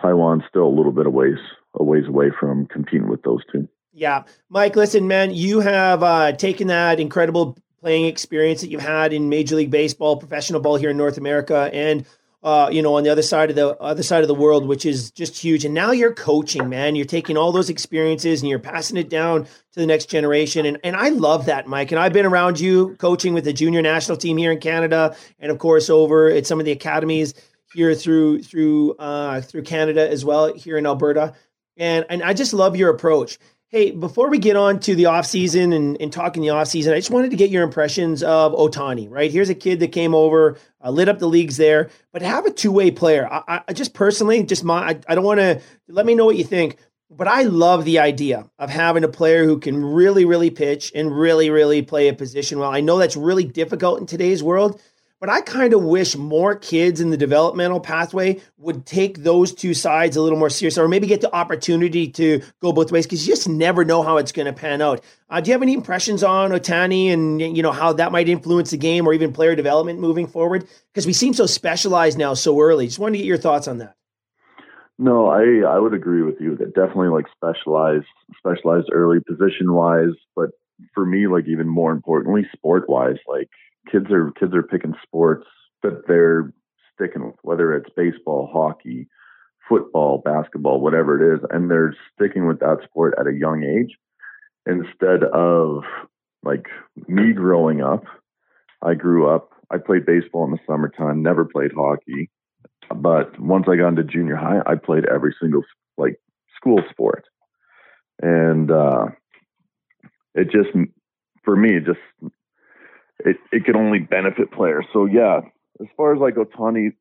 [0.02, 1.40] Taiwan's still a little bit of ways
[1.74, 3.68] a ways away from competing with those two.
[3.94, 4.76] Yeah, Mike.
[4.76, 9.56] Listen, man, you have uh, taken that incredible playing experience that you've had in Major
[9.56, 12.06] League Baseball, professional ball here in North America, and
[12.48, 14.86] uh, you know, on the other side of the other side of the world, which
[14.86, 15.66] is just huge.
[15.66, 16.96] And now you're coaching, man.
[16.96, 20.66] You're taking all those experiences and you're passing it down to the next generation.
[20.66, 21.92] And and I love that, Mike.
[21.92, 25.52] And I've been around you coaching with the junior national team here in Canada, and
[25.52, 27.34] of course over at some of the academies
[27.74, 31.34] here through through uh, through Canada as well here in Alberta.
[31.76, 33.40] And and I just love your approach.
[33.70, 36.94] Hey, before we get on to the off season and, and talking the off season,
[36.94, 40.16] I just wanted to get your impressions of Ohtani, Right, here's a kid that came
[40.16, 43.28] over, uh, lit up the leagues there, but have a two way player.
[43.30, 45.62] I, I, just personally, just my, I, I don't want to.
[45.90, 46.78] Let me know what you think,
[47.10, 51.12] but I love the idea of having a player who can really, really pitch and
[51.12, 52.72] really, really play a position well.
[52.72, 54.82] I know that's really difficult in today's world,
[55.20, 59.74] but I kind of wish more kids in the developmental pathway would take those two
[59.74, 63.28] sides a little more seriously, or maybe get the opportunity to go both ways because
[63.28, 65.04] you just never know how it's going to pan out.
[65.30, 68.72] Uh, do you have any impressions on Ohtani and you know how that might influence
[68.72, 70.68] the game or even player development moving forward?
[70.94, 72.86] Because we seem so specialized now so early.
[72.86, 73.96] Just wanted to get your thoughts on that.
[75.00, 78.06] No, I I would agree with you that definitely like specialized
[78.38, 80.50] specialized early position wise, but
[80.94, 83.50] for me like even more importantly sport wise like
[83.92, 85.46] kids are kids are picking sports
[85.84, 86.54] that they're
[86.94, 89.08] sticking with, whether it's baseball, hockey,
[89.68, 93.98] football, basketball, whatever it is, and they're sticking with that sport at a young age
[94.66, 95.84] instead of
[96.44, 96.68] like
[97.08, 98.04] me growing up.
[98.82, 102.30] I grew up, I played baseball in the summertime, never played hockey.
[102.96, 105.64] but once I got into junior high, I played every single
[105.98, 106.20] like
[106.56, 107.26] school sport,
[108.22, 109.08] and uh,
[110.36, 110.70] it just
[111.44, 112.34] for me it just
[113.28, 114.86] it it could only benefit players.
[114.94, 115.42] So yeah,
[115.80, 116.94] as far as like Ohtani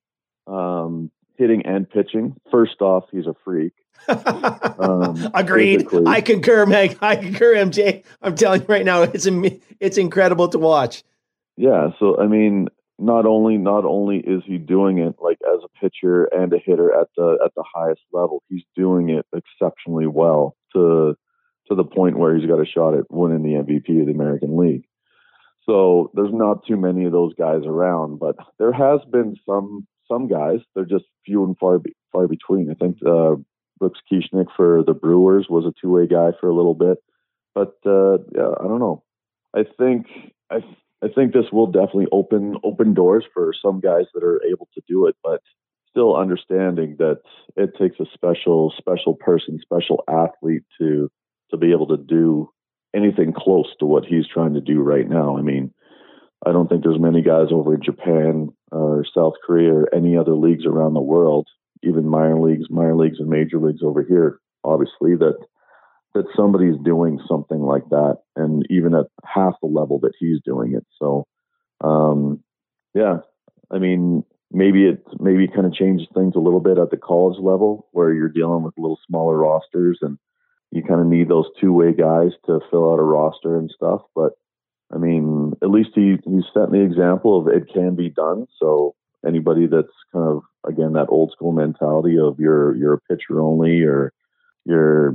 [0.47, 3.73] um, hitting and pitching, first off, he's a freak.
[4.09, 5.87] um, Agreed.
[6.07, 6.99] I concur, Meg.
[7.01, 8.05] I concur, MJ.
[8.21, 9.27] I'm telling you right now, it's
[9.81, 11.03] it's incredible to watch.
[11.57, 11.89] Yeah.
[11.99, 16.25] So I mean, not only not only is he doing it like as a pitcher
[16.25, 21.17] and a hitter at the at the highest level, he's doing it exceptionally well to
[21.69, 24.57] to the point where he's got a shot at winning the MVP of the American
[24.57, 24.85] League.
[25.67, 30.29] So there's not too many of those guys around, but there has been some some
[30.29, 30.61] guys.
[30.75, 32.71] They're just few and far be, far between.
[32.71, 33.35] I think uh,
[33.79, 36.99] Brooks Kieschnick for the Brewers was a two way guy for a little bit,
[37.55, 39.03] but uh, yeah, I don't know.
[39.55, 40.07] I think
[40.51, 40.59] I
[41.03, 44.83] I think this will definitely open open doors for some guys that are able to
[44.89, 45.41] do it, but
[45.91, 47.21] still understanding that
[47.57, 51.11] it takes a special special person, special athlete to
[51.51, 52.51] to be able to do
[52.97, 55.37] anything close to what he's trying to do right now.
[55.37, 55.73] I mean,
[56.47, 60.35] I don't think there's many guys over in Japan or South Korea or any other
[60.35, 61.47] leagues around the world,
[61.83, 65.39] even minor leagues, minor leagues and major leagues over here, obviously that
[66.15, 70.75] that somebody's doing something like that and even at half the level that he's doing
[70.75, 70.87] it.
[70.99, 71.27] So
[71.83, 72.43] um
[72.95, 73.19] yeah,
[73.71, 77.39] I mean maybe it maybe kind of changes things a little bit at the college
[77.39, 80.19] level where you're dealing with a little smaller rosters and
[80.73, 84.03] you kind of need those two way guys to fill out a roster and stuff.
[84.15, 84.33] But
[84.93, 88.47] I mean, at least he he set the example of it can be done.
[88.59, 88.95] So
[89.27, 93.83] anybody that's kind of again that old school mentality of you're you're a pitcher only
[93.83, 94.13] or
[94.65, 95.15] you're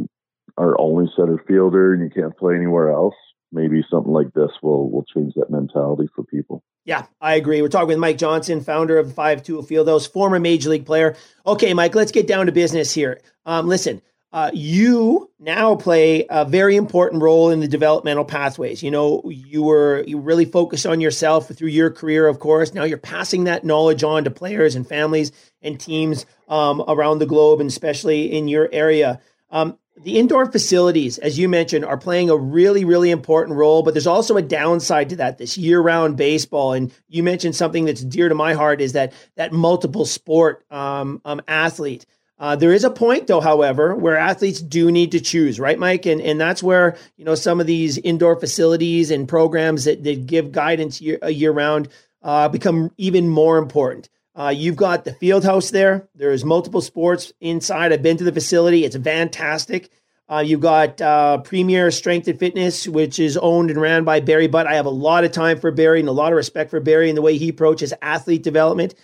[0.57, 3.15] our only center fielder and you can't play anywhere else.
[3.53, 6.63] Maybe something like this will will change that mentality for people.
[6.85, 7.61] Yeah, I agree.
[7.61, 11.15] We're talking with Mike Johnson, founder of Five Tool Fieldhouse, former major league player.
[11.45, 13.21] Okay, Mike, let's get down to business here.
[13.45, 14.01] Um, listen,
[14.33, 18.81] uh, you now play a very important role in the developmental pathways.
[18.81, 22.73] You know, you were you really focused on yourself through your career, of course.
[22.73, 27.25] Now you're passing that knowledge on to players and families and teams um, around the
[27.25, 29.19] globe, and especially in your area.
[29.49, 33.93] Um, the indoor facilities, as you mentioned, are playing a really, really important role, but
[33.93, 35.37] there's also a downside to that.
[35.37, 39.51] This year-round baseball, and you mentioned something that's dear to my heart is that that
[39.51, 42.05] multiple sport um, um athlete.
[42.41, 46.07] Uh, there is a point, though, however, where athletes do need to choose, right, Mike?
[46.07, 50.25] And and that's where you know some of these indoor facilities and programs that, that
[50.25, 51.89] give guidance year, year round
[52.23, 54.09] uh, become even more important.
[54.35, 56.07] Uh, you've got the field house there.
[56.15, 57.93] There's multiple sports inside.
[57.93, 58.85] I've been to the facility.
[58.85, 59.91] It's fantastic.
[60.27, 64.47] Uh, you've got uh, Premier Strength and Fitness, which is owned and ran by Barry
[64.47, 64.65] Butt.
[64.65, 67.09] I have a lot of time for Barry and a lot of respect for Barry
[67.09, 68.95] and the way he approaches athlete development.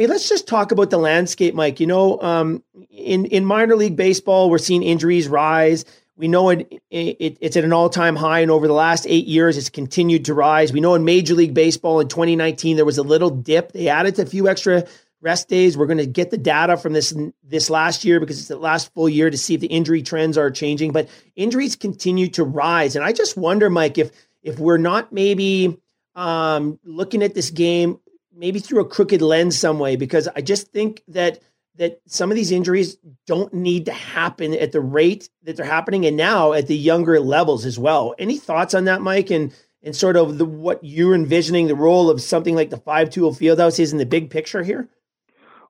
[0.00, 1.78] Hey, let's just talk about the landscape, Mike.
[1.78, 5.84] You know, um, in in minor league baseball, we're seeing injuries rise.
[6.16, 9.26] We know it, it, it's at an all time high, and over the last eight
[9.26, 10.72] years, it's continued to rise.
[10.72, 13.72] We know in Major League Baseball in 2019 there was a little dip.
[13.72, 14.86] They added a few extra
[15.20, 15.76] rest days.
[15.76, 18.94] We're going to get the data from this this last year because it's the last
[18.94, 20.92] full year to see if the injury trends are changing.
[20.92, 25.78] But injuries continue to rise, and I just wonder, Mike, if if we're not maybe
[26.14, 28.00] um, looking at this game
[28.40, 31.40] maybe through a crooked lens some way because I just think that
[31.76, 36.04] that some of these injuries don't need to happen at the rate that they're happening
[36.04, 38.14] and now at the younger levels as well.
[38.18, 39.30] Any thoughts on that, Mike?
[39.30, 43.10] And and sort of the what you're envisioning the role of something like the five
[43.10, 44.88] tool fieldhouse is in the big picture here?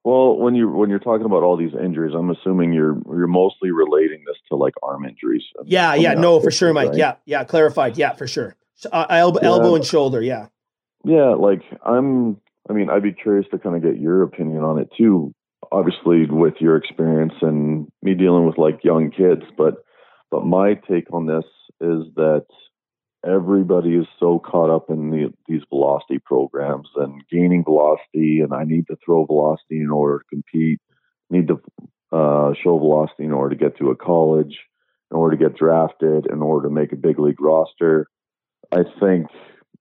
[0.03, 3.71] Well, when you when you're talking about all these injuries, I'm assuming you're you're mostly
[3.71, 5.43] relating this to like arm injuries.
[5.65, 6.91] Yeah, yeah, no, for sure, Mike.
[6.91, 6.99] Right?
[6.99, 7.99] Yeah, yeah, clarified.
[7.99, 8.57] Yeah, for sure.
[8.91, 9.49] Uh, elbow, yeah.
[9.49, 10.23] elbow and shoulder.
[10.23, 10.47] Yeah.
[11.05, 14.79] Yeah, like I'm I mean, I'd be curious to kind of get your opinion on
[14.79, 15.33] it too.
[15.73, 19.85] Obviously, with your experience and me dealing with like young kids, but
[20.31, 21.45] but my take on this
[21.81, 22.47] is that
[23.25, 28.65] everybody is so caught up in the, these velocity programs and gaining velocity, and I
[28.65, 30.81] need to throw velocity in order to compete.
[31.31, 31.61] Need to
[32.13, 34.59] uh, show velocity in order to get to a college,
[35.11, 38.07] in order to get drafted, in order to make a big league roster.
[38.73, 39.27] I think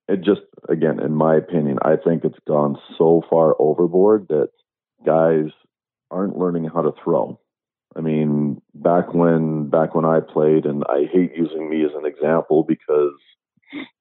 [0.10, 4.50] it just again, in my opinion, I think it's gone so far overboard that
[5.06, 5.52] guys
[6.10, 7.40] aren't learning how to throw.
[7.96, 12.06] I mean, back when back when I played, and I hate using me as an
[12.06, 13.14] example because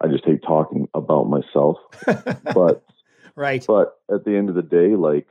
[0.00, 1.76] I just hate talking about myself.
[2.54, 2.84] but
[3.36, 3.64] right.
[3.66, 5.26] But at the end of the day, like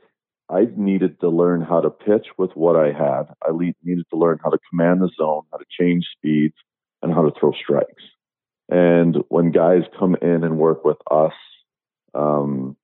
[0.48, 3.24] I needed to learn how to pitch with what I had.
[3.42, 3.50] I
[3.82, 6.54] needed to learn how to command the zone, how to change speeds,
[7.02, 8.04] and how to throw strikes.
[8.68, 11.32] And when guys come in and work with us,
[12.14, 12.76] um,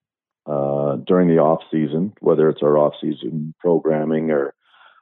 [0.46, 4.54] uh, during the off season, whether it's our off season programming or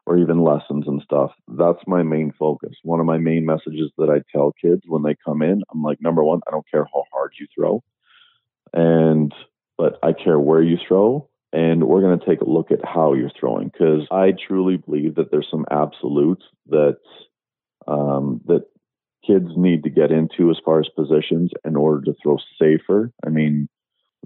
[0.04, 1.30] or even lessons and stuff.
[1.46, 2.74] That's my main focus.
[2.82, 6.00] One of my main messages that I tell kids when they come in, I'm like,
[6.00, 7.82] number one, I don't care how hard you throw,
[8.72, 9.32] and
[9.78, 13.14] but I care where you throw, and we're going to take a look at how
[13.14, 16.98] you're throwing because I truly believe that there's some absolutes that
[17.86, 18.66] um, that
[19.26, 23.12] kids need to get into as far as positions in order to throw safer.
[23.24, 23.68] I mean,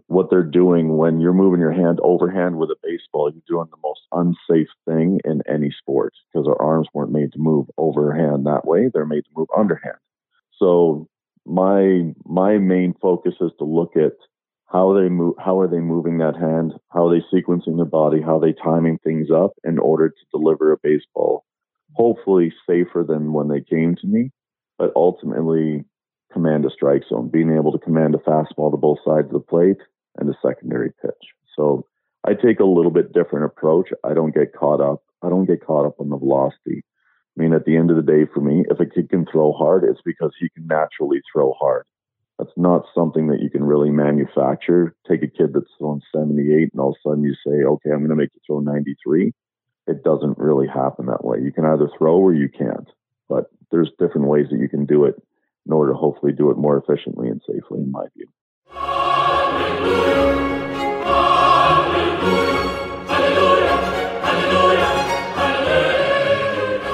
[0.07, 3.79] what they're doing when you're moving your hand overhand with a baseball, you're doing the
[3.83, 8.67] most unsafe thing in any sport because our arms weren't made to move overhand that
[8.67, 8.91] way.
[8.93, 9.97] They're made to move underhand.
[10.59, 11.09] So
[11.45, 14.13] my my main focus is to look at
[14.67, 18.21] how they move how are they moving that hand, how are they sequencing their body,
[18.21, 21.45] how are they timing things up in order to deliver a baseball
[21.97, 24.31] hopefully safer than when they came to me,
[24.79, 25.85] but ultimately
[26.33, 29.41] command a strike zone, being able to command a fastball to both sides of the
[29.41, 29.79] plate
[30.19, 31.33] and a secondary pitch.
[31.57, 31.87] So
[32.27, 33.91] I take a little bit different approach.
[34.05, 35.03] I don't get caught up.
[35.23, 36.83] I don't get caught up on the velocity.
[37.37, 39.53] I mean, at the end of the day, for me, if a kid can throw
[39.53, 41.87] hard, it's because he can naturally throw hard.
[42.39, 44.95] That's not something that you can really manufacture.
[45.09, 48.01] Take a kid that's throwing 78 and all of a sudden you say, okay, I'm
[48.01, 49.33] going to make you throw 93.
[49.87, 51.39] It doesn't really happen that way.
[51.41, 52.89] You can either throw or you can't,
[53.29, 55.15] but there's different ways that you can do it
[55.67, 58.27] in order to hopefully do it more efficiently and safely, in my view.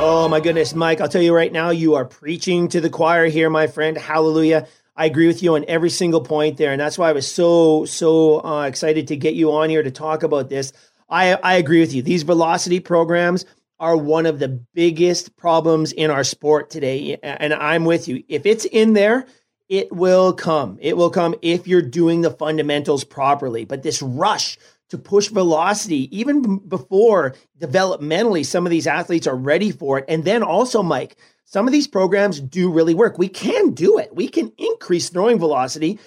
[0.04, 3.26] Oh my goodness, Mike, I'll tell you right now, you are preaching to the choir
[3.26, 3.98] here, my friend.
[3.98, 4.66] Hallelujah.
[4.96, 6.72] I agree with you on every single point there.
[6.72, 9.90] And that's why I was so, so uh, excited to get you on here to
[9.90, 10.72] talk about this.
[11.08, 12.02] I, I agree with you.
[12.02, 13.44] These velocity programs
[13.80, 17.18] are one of the biggest problems in our sport today.
[17.22, 18.22] And I'm with you.
[18.28, 19.26] If it's in there,
[19.68, 20.78] it will come.
[20.80, 23.64] It will come if you're doing the fundamentals properly.
[23.64, 24.58] But this rush
[24.90, 30.04] to push velocity, even before developmentally, some of these athletes are ready for it.
[30.08, 33.18] And then also, Mike, some of these programs do really work.
[33.18, 34.14] We can do it.
[34.14, 35.98] We can increase throwing velocity.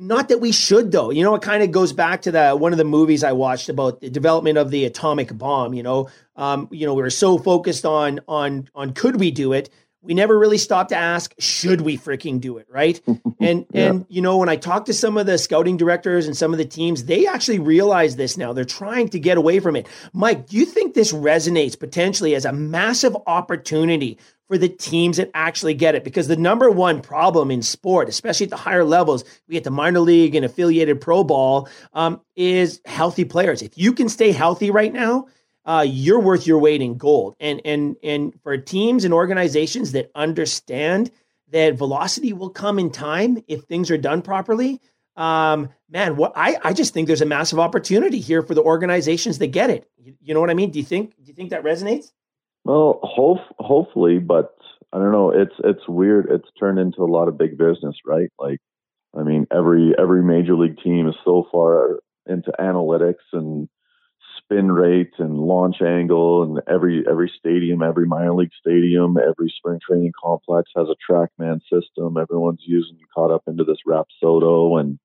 [0.00, 1.10] Not that we should, though.
[1.10, 3.68] You know, it kind of goes back to the one of the movies I watched
[3.68, 5.74] about the development of the atomic bomb.
[5.74, 9.52] You know, um, you know, we were so focused on on on could we do
[9.52, 9.70] it,
[10.08, 13.00] we never really stopped to ask should we freaking do it right?
[13.40, 13.90] And yeah.
[13.90, 16.58] and you know when i talk to some of the scouting directors and some of
[16.58, 18.52] the teams they actually realize this now.
[18.52, 19.86] They're trying to get away from it.
[20.12, 25.30] Mike do you think this resonates potentially as a massive opportunity for the teams that
[25.34, 26.02] actually get it?
[26.02, 29.70] Because the number one problem in sport especially at the higher levels we get the
[29.70, 33.62] minor league and affiliated pro ball um, is healthy players.
[33.62, 35.28] If you can stay healthy right now
[35.64, 37.36] uh, you're worth your weight in gold.
[37.40, 41.10] And and and for teams and organizations that understand
[41.50, 44.80] that velocity will come in time if things are done properly.
[45.16, 49.38] Um, man, what I, I just think there's a massive opportunity here for the organizations
[49.38, 49.88] that get it.
[49.98, 50.70] You, you know what I mean?
[50.70, 52.12] Do you think do you think that resonates?
[52.64, 54.54] Well, hope, hopefully, but
[54.92, 55.30] I don't know.
[55.30, 56.28] It's it's weird.
[56.30, 58.30] It's turned into a lot of big business, right?
[58.38, 58.60] Like,
[59.18, 63.68] I mean, every every major league team is so far into analytics and
[64.48, 69.78] spin rate and launch angle and every every stadium every minor league stadium every spring
[69.86, 72.16] training complex has a trackman system.
[72.16, 74.98] Everyone's using caught up into this rapsodo and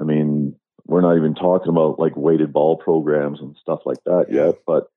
[0.00, 0.54] i mean
[0.86, 4.88] we're not even talking about like weighted ball programs and stuff like that yet but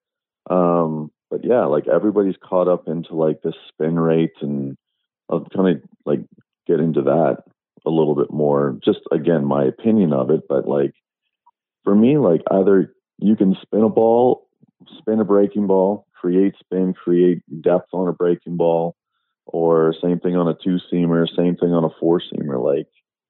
[0.53, 4.77] um but yeah like everybody's caught up into like this spin rate and
[5.29, 6.21] i'll kind of like
[6.67, 7.43] get into that
[7.85, 8.77] a little bit more.
[8.83, 10.93] Just again my opinion of it but like
[11.83, 14.47] for me like either you can spin a ball,
[14.97, 18.95] spin a breaking ball, create spin, create depth on a breaking ball,
[19.45, 22.63] or same thing on a two seamer, same thing on a four seamer.
[22.63, 22.87] Like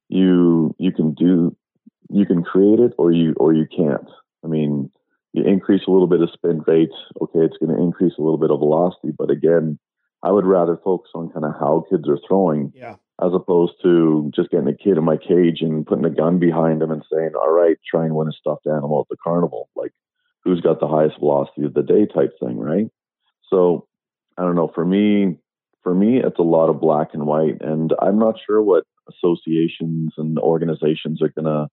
[0.10, 1.56] you, you can do,
[2.10, 4.10] you can create it, or you, or you can't.
[4.44, 4.92] I mean,
[5.34, 6.90] you increase a little bit of spin rate,
[7.22, 9.78] okay, it's going to increase a little bit of velocity, but again,
[10.24, 12.74] I would rather focus on kind of how kids are throwing.
[12.76, 16.40] Yeah as opposed to just getting a kid in my cage and putting a gun
[16.40, 19.70] behind him and saying, "All right, try and win a stuffed animal at the carnival."
[19.76, 19.92] Like,
[20.44, 22.90] who's got the highest velocity of the day type thing, right?
[23.50, 23.88] So,
[24.38, 24.70] I don't know.
[24.70, 25.38] For me,
[25.84, 30.14] for me, it's a lot of black and white, and I'm not sure what associations
[30.18, 31.70] and organizations are gonna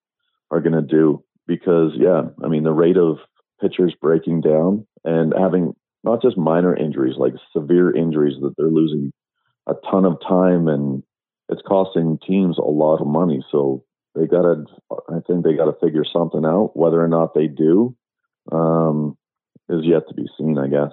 [0.50, 3.18] are gonna do because, yeah, I mean, the rate of
[3.60, 5.74] pitchers breaking down and having
[6.04, 9.12] not just minor injuries, like severe injuries that they're losing
[9.66, 11.02] a ton of time and
[11.48, 13.44] it's costing teams a lot of money.
[13.50, 13.84] So
[14.14, 14.64] they got to,
[15.08, 16.72] I think they got to figure something out.
[16.74, 17.96] Whether or not they do
[18.50, 19.16] um,
[19.68, 20.92] is yet to be seen, I guess.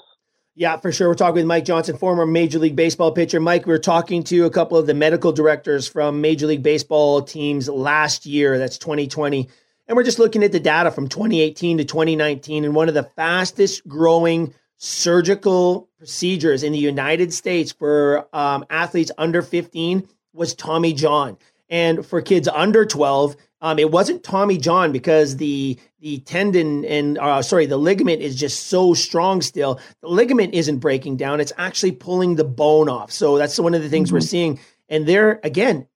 [0.56, 1.08] Yeah, for sure.
[1.08, 3.39] We're talking with Mike Johnson, former Major League Baseball pitcher.
[3.39, 7.24] Mike, we are talking to a couple of the medical directors from Major League Baseball
[7.24, 8.60] teams last year.
[8.60, 9.49] That's 2020.
[9.88, 12.66] And we're just looking at the data from 2018 to 2019.
[12.66, 19.12] And one of the fastest growing surgical procedures in the United States for um, athletes
[19.18, 21.38] under 15 was Tommy John.
[21.69, 27.17] And for kids under 12, um, it wasn't Tommy John because the the tendon and
[27.17, 29.79] uh, sorry the ligament is just so strong still.
[30.01, 33.11] The ligament isn't breaking down; it's actually pulling the bone off.
[33.11, 34.15] So that's one of the things mm-hmm.
[34.17, 34.59] we're seeing.
[34.89, 35.88] And there again,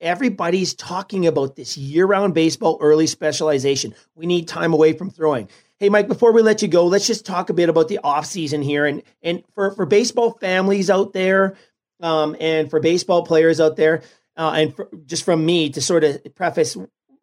[0.00, 3.92] everybody's talking about this year-round baseball early specialization.
[4.14, 5.48] We need time away from throwing.
[5.78, 8.24] Hey, Mike, before we let you go, let's just talk a bit about the off
[8.24, 11.56] season here, and and for for baseball families out there,
[12.00, 14.02] um, and for baseball players out there,
[14.36, 16.76] uh, and for, just from me to sort of preface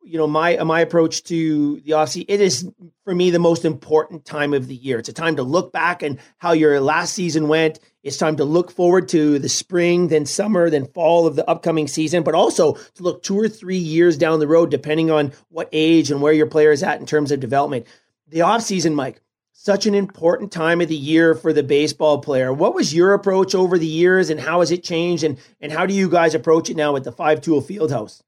[0.03, 2.69] you know my my approach to the offseason it is
[3.03, 4.99] for me the most important time of the year.
[4.99, 7.79] It's a time to look back and how your last season went.
[8.03, 11.87] It's time to look forward to the spring then summer then fall of the upcoming
[11.87, 15.69] season but also to look two or three years down the road depending on what
[15.71, 17.87] age and where your player is at in terms of development.
[18.27, 19.21] The offseason mike
[19.63, 23.55] such an important time of the year for the baseball player what was your approach
[23.55, 26.69] over the years and how has it changed and and how do you guys approach
[26.69, 28.21] it now at the five tool field house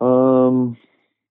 [0.00, 0.76] um,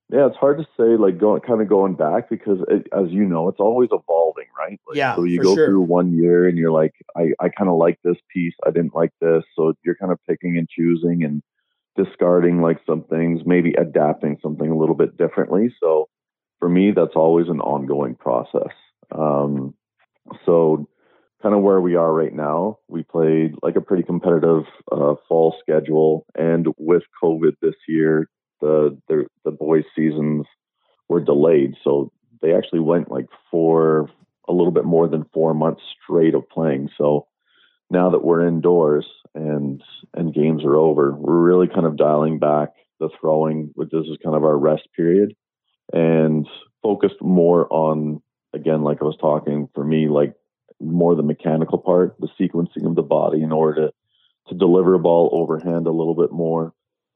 [0.10, 3.26] yeah, it's hard to say, like going kind of going back because, it, as you
[3.26, 4.80] know, it's always evolving, right?
[4.88, 5.16] Like, yeah.
[5.16, 5.68] So you go sure.
[5.68, 8.94] through one year and you're like, I, I kind of like this piece, I didn't
[8.96, 11.42] like this, so you're kind of picking and choosing and
[11.96, 15.74] discarding like some things, maybe adapting something a little bit differently.
[15.80, 16.08] So
[16.60, 18.74] for me, that's always an ongoing process.
[19.12, 19.74] Um,
[20.46, 20.88] so
[21.42, 22.80] kind of where we are right now.
[22.88, 28.30] We played like a pretty competitive uh, fall schedule, and with COVID this year,
[28.62, 30.46] the the, the boys' seasons
[31.08, 34.10] were delayed, so they actually went like four,
[34.48, 36.90] a little bit more than four months straight of playing.
[36.98, 37.28] So
[37.90, 39.84] now that we're indoors and
[40.16, 43.70] and games are over, we're really kind of dialing back the throwing.
[43.76, 45.36] Which this is kind of our rest period,
[45.94, 46.48] and
[46.82, 48.22] focused more on
[48.54, 50.34] again, like I was talking for me, like
[50.80, 53.94] more the mechanical part, the sequencing of the body in order to
[54.50, 56.72] to deliver a ball overhand a little bit more,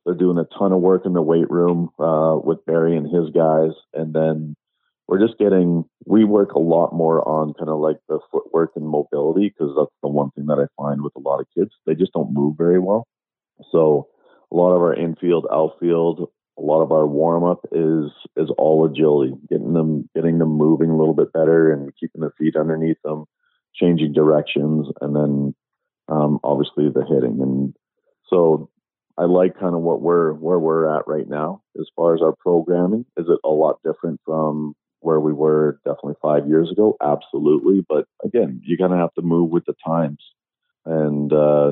[0.05, 3.29] they're doing a ton of work in the weight room uh, with Barry and his
[3.29, 4.55] guys, and then
[5.07, 5.85] we're just getting.
[6.05, 9.95] We work a lot more on kind of like the footwork and mobility because that's
[10.01, 12.55] the one thing that I find with a lot of kids they just don't move
[12.57, 13.07] very well.
[13.71, 14.07] So
[14.51, 16.29] a lot of our infield, outfield,
[16.59, 20.89] a lot of our warm up is is all agility, getting them getting them moving
[20.89, 23.25] a little bit better and keeping their feet underneath them,
[23.73, 25.55] changing directions, and then
[26.09, 27.41] um, obviously the hitting.
[27.41, 27.75] And
[28.27, 28.69] so
[29.17, 32.35] I like kind of what we're where we're at right now as far as our
[32.39, 33.05] programming.
[33.17, 36.97] Is it a lot different from where we were definitely five years ago?
[37.01, 40.23] Absolutely, but again, you kind of have to move with the times,
[40.85, 41.71] and uh,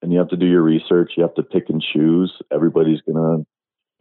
[0.00, 1.12] and you have to do your research.
[1.16, 2.32] You have to pick and choose.
[2.52, 3.44] Everybody's gonna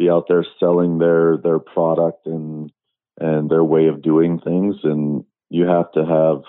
[0.02, 2.72] be out there selling their their product and
[3.20, 6.42] and their way of doing things, and you have to have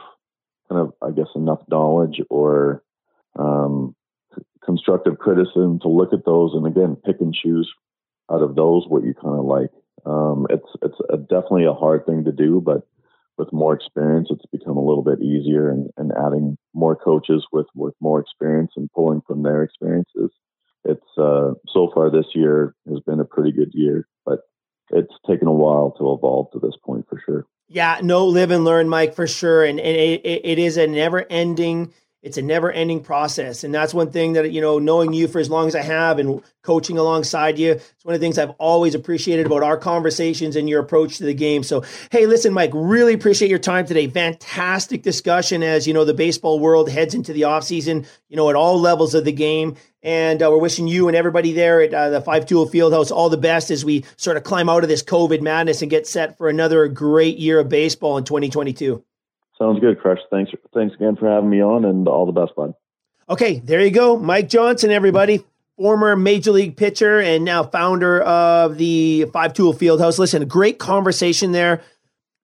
[0.69, 2.83] kind of I guess enough knowledge or
[3.39, 3.95] um,
[4.65, 7.71] constructive criticism to look at those and again pick and choose
[8.31, 9.71] out of those what you kind of like.
[10.07, 12.87] Um, it's it's a, definitely a hard thing to do, but
[13.39, 15.71] with more experience, it's become a little bit easier.
[15.71, 20.31] And, and adding more coaches with with more experience and pulling from their experiences,
[20.85, 24.41] it's uh, so far this year has been a pretty good year, but
[24.91, 27.47] it's taken a while to evolve to this point for sure.
[27.69, 29.65] Yeah, no, live and learn, Mike, for sure.
[29.65, 33.65] And, and it, it is a never ending it's a never ending process.
[33.65, 36.21] And that's one thing that, you know, knowing you for as long as I have
[36.21, 40.55] and coaching alongside you, it's one of the things I've always appreciated about our conversations
[40.55, 41.65] and your approach to the game.
[41.65, 44.07] So, hey, listen, Mike, really appreciate your time today.
[44.07, 48.57] Fantastic discussion as, you know, the baseball world heads into the offseason, you know, at
[48.57, 49.75] all levels of the game.
[50.03, 53.29] And uh, we're wishing you and everybody there at uh, the Five Tool Fieldhouse all
[53.29, 56.37] the best as we sort of climb out of this COVID madness and get set
[56.37, 59.05] for another great year of baseball in 2022.
[59.59, 60.19] Sounds good, Crush.
[60.31, 62.75] Thanks, thanks again for having me on, and all the best, bud.
[63.29, 65.45] Okay, there you go, Mike Johnson, everybody,
[65.77, 70.19] former major league pitcher and now founder of the Five Tool Fieldhouse.
[70.19, 71.81] Listen, great conversation there.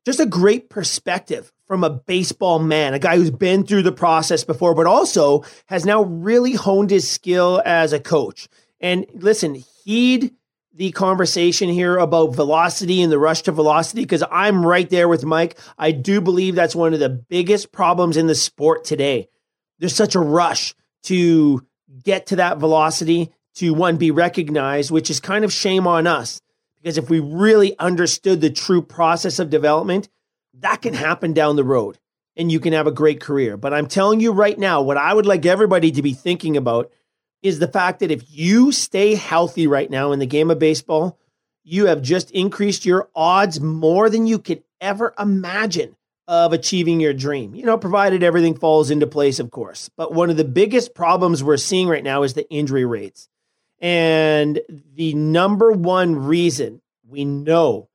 [0.06, 4.42] Just a great perspective from a baseball man, a guy who's been through the process
[4.42, 8.48] before, but also has now really honed his skill as a coach.
[8.80, 10.34] And listen, heed
[10.72, 15.24] the conversation here about velocity and the rush to velocity because I'm right there with
[15.24, 15.58] Mike.
[15.76, 19.28] I do believe that's one of the biggest problems in the sport today.
[19.78, 21.66] There's such a rush to
[22.02, 26.40] get to that velocity, to one, be recognized, which is kind of shame on us.
[26.76, 30.08] Because if we really understood the true process of development,
[30.60, 31.98] that can happen down the road
[32.36, 33.56] and you can have a great career.
[33.56, 36.90] But I'm telling you right now, what I would like everybody to be thinking about
[37.42, 41.18] is the fact that if you stay healthy right now in the game of baseball,
[41.64, 45.96] you have just increased your odds more than you could ever imagine
[46.26, 47.54] of achieving your dream.
[47.54, 49.90] You know, provided everything falls into place, of course.
[49.96, 53.28] But one of the biggest problems we're seeing right now is the injury rates.
[53.80, 54.60] And
[54.94, 57.88] the number one reason we know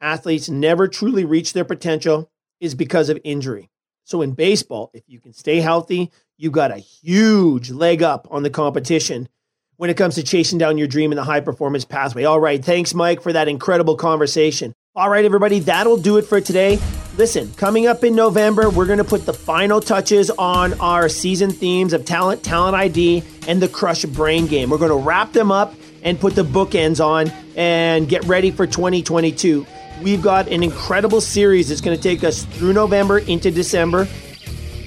[0.00, 2.30] athletes never truly reach their potential
[2.60, 3.70] is because of injury.
[4.04, 8.42] So in baseball, if you can stay healthy, you've got a huge leg up on
[8.42, 9.28] the competition
[9.76, 12.24] when it comes to chasing down your dream in the high performance pathway.
[12.24, 12.64] All right.
[12.64, 14.72] Thanks, Mike, for that incredible conversation.
[14.96, 16.78] All right, everybody, that'll do it for today.
[17.16, 21.50] Listen, coming up in November, we're going to put the final touches on our season
[21.50, 24.70] themes of talent, talent ID, and the Crush Brain Game.
[24.70, 28.66] We're going to wrap them up and put the bookends on and get ready for
[28.66, 29.66] 2022.
[30.02, 34.06] We've got an incredible series that's going to take us through November into December.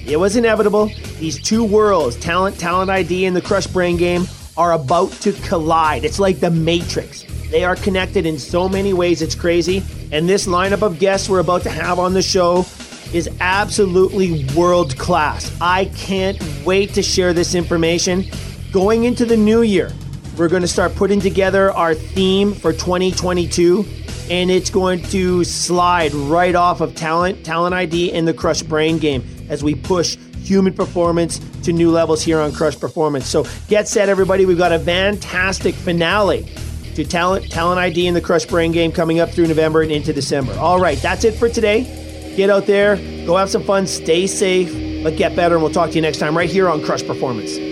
[0.06, 0.86] It was inevitable.
[1.18, 6.04] These two worlds, talent, talent ID, and the Crush Brain Game, are about to collide.
[6.04, 7.24] It's like the Matrix.
[7.50, 9.82] They are connected in so many ways, it's crazy.
[10.12, 12.64] And this lineup of guests we're about to have on the show
[13.12, 15.54] is absolutely world class.
[15.60, 18.24] I can't wait to share this information.
[18.72, 19.92] Going into the new year,
[20.36, 23.84] we're going to start putting together our theme for 2022,
[24.30, 28.98] and it's going to slide right off of talent, talent ID, and the Crush Brain
[28.98, 33.26] game as we push human performance to new levels here on Crush Performance.
[33.26, 34.46] So get set, everybody.
[34.46, 36.46] We've got a fantastic finale
[36.94, 40.12] to Talent, Talent ID and the Crush Brain Game coming up through November and into
[40.12, 40.52] December.
[40.58, 42.34] All right, that's it for today.
[42.36, 45.90] Get out there, go have some fun, stay safe, but get better, and we'll talk
[45.90, 47.71] to you next time right here on Crush Performance.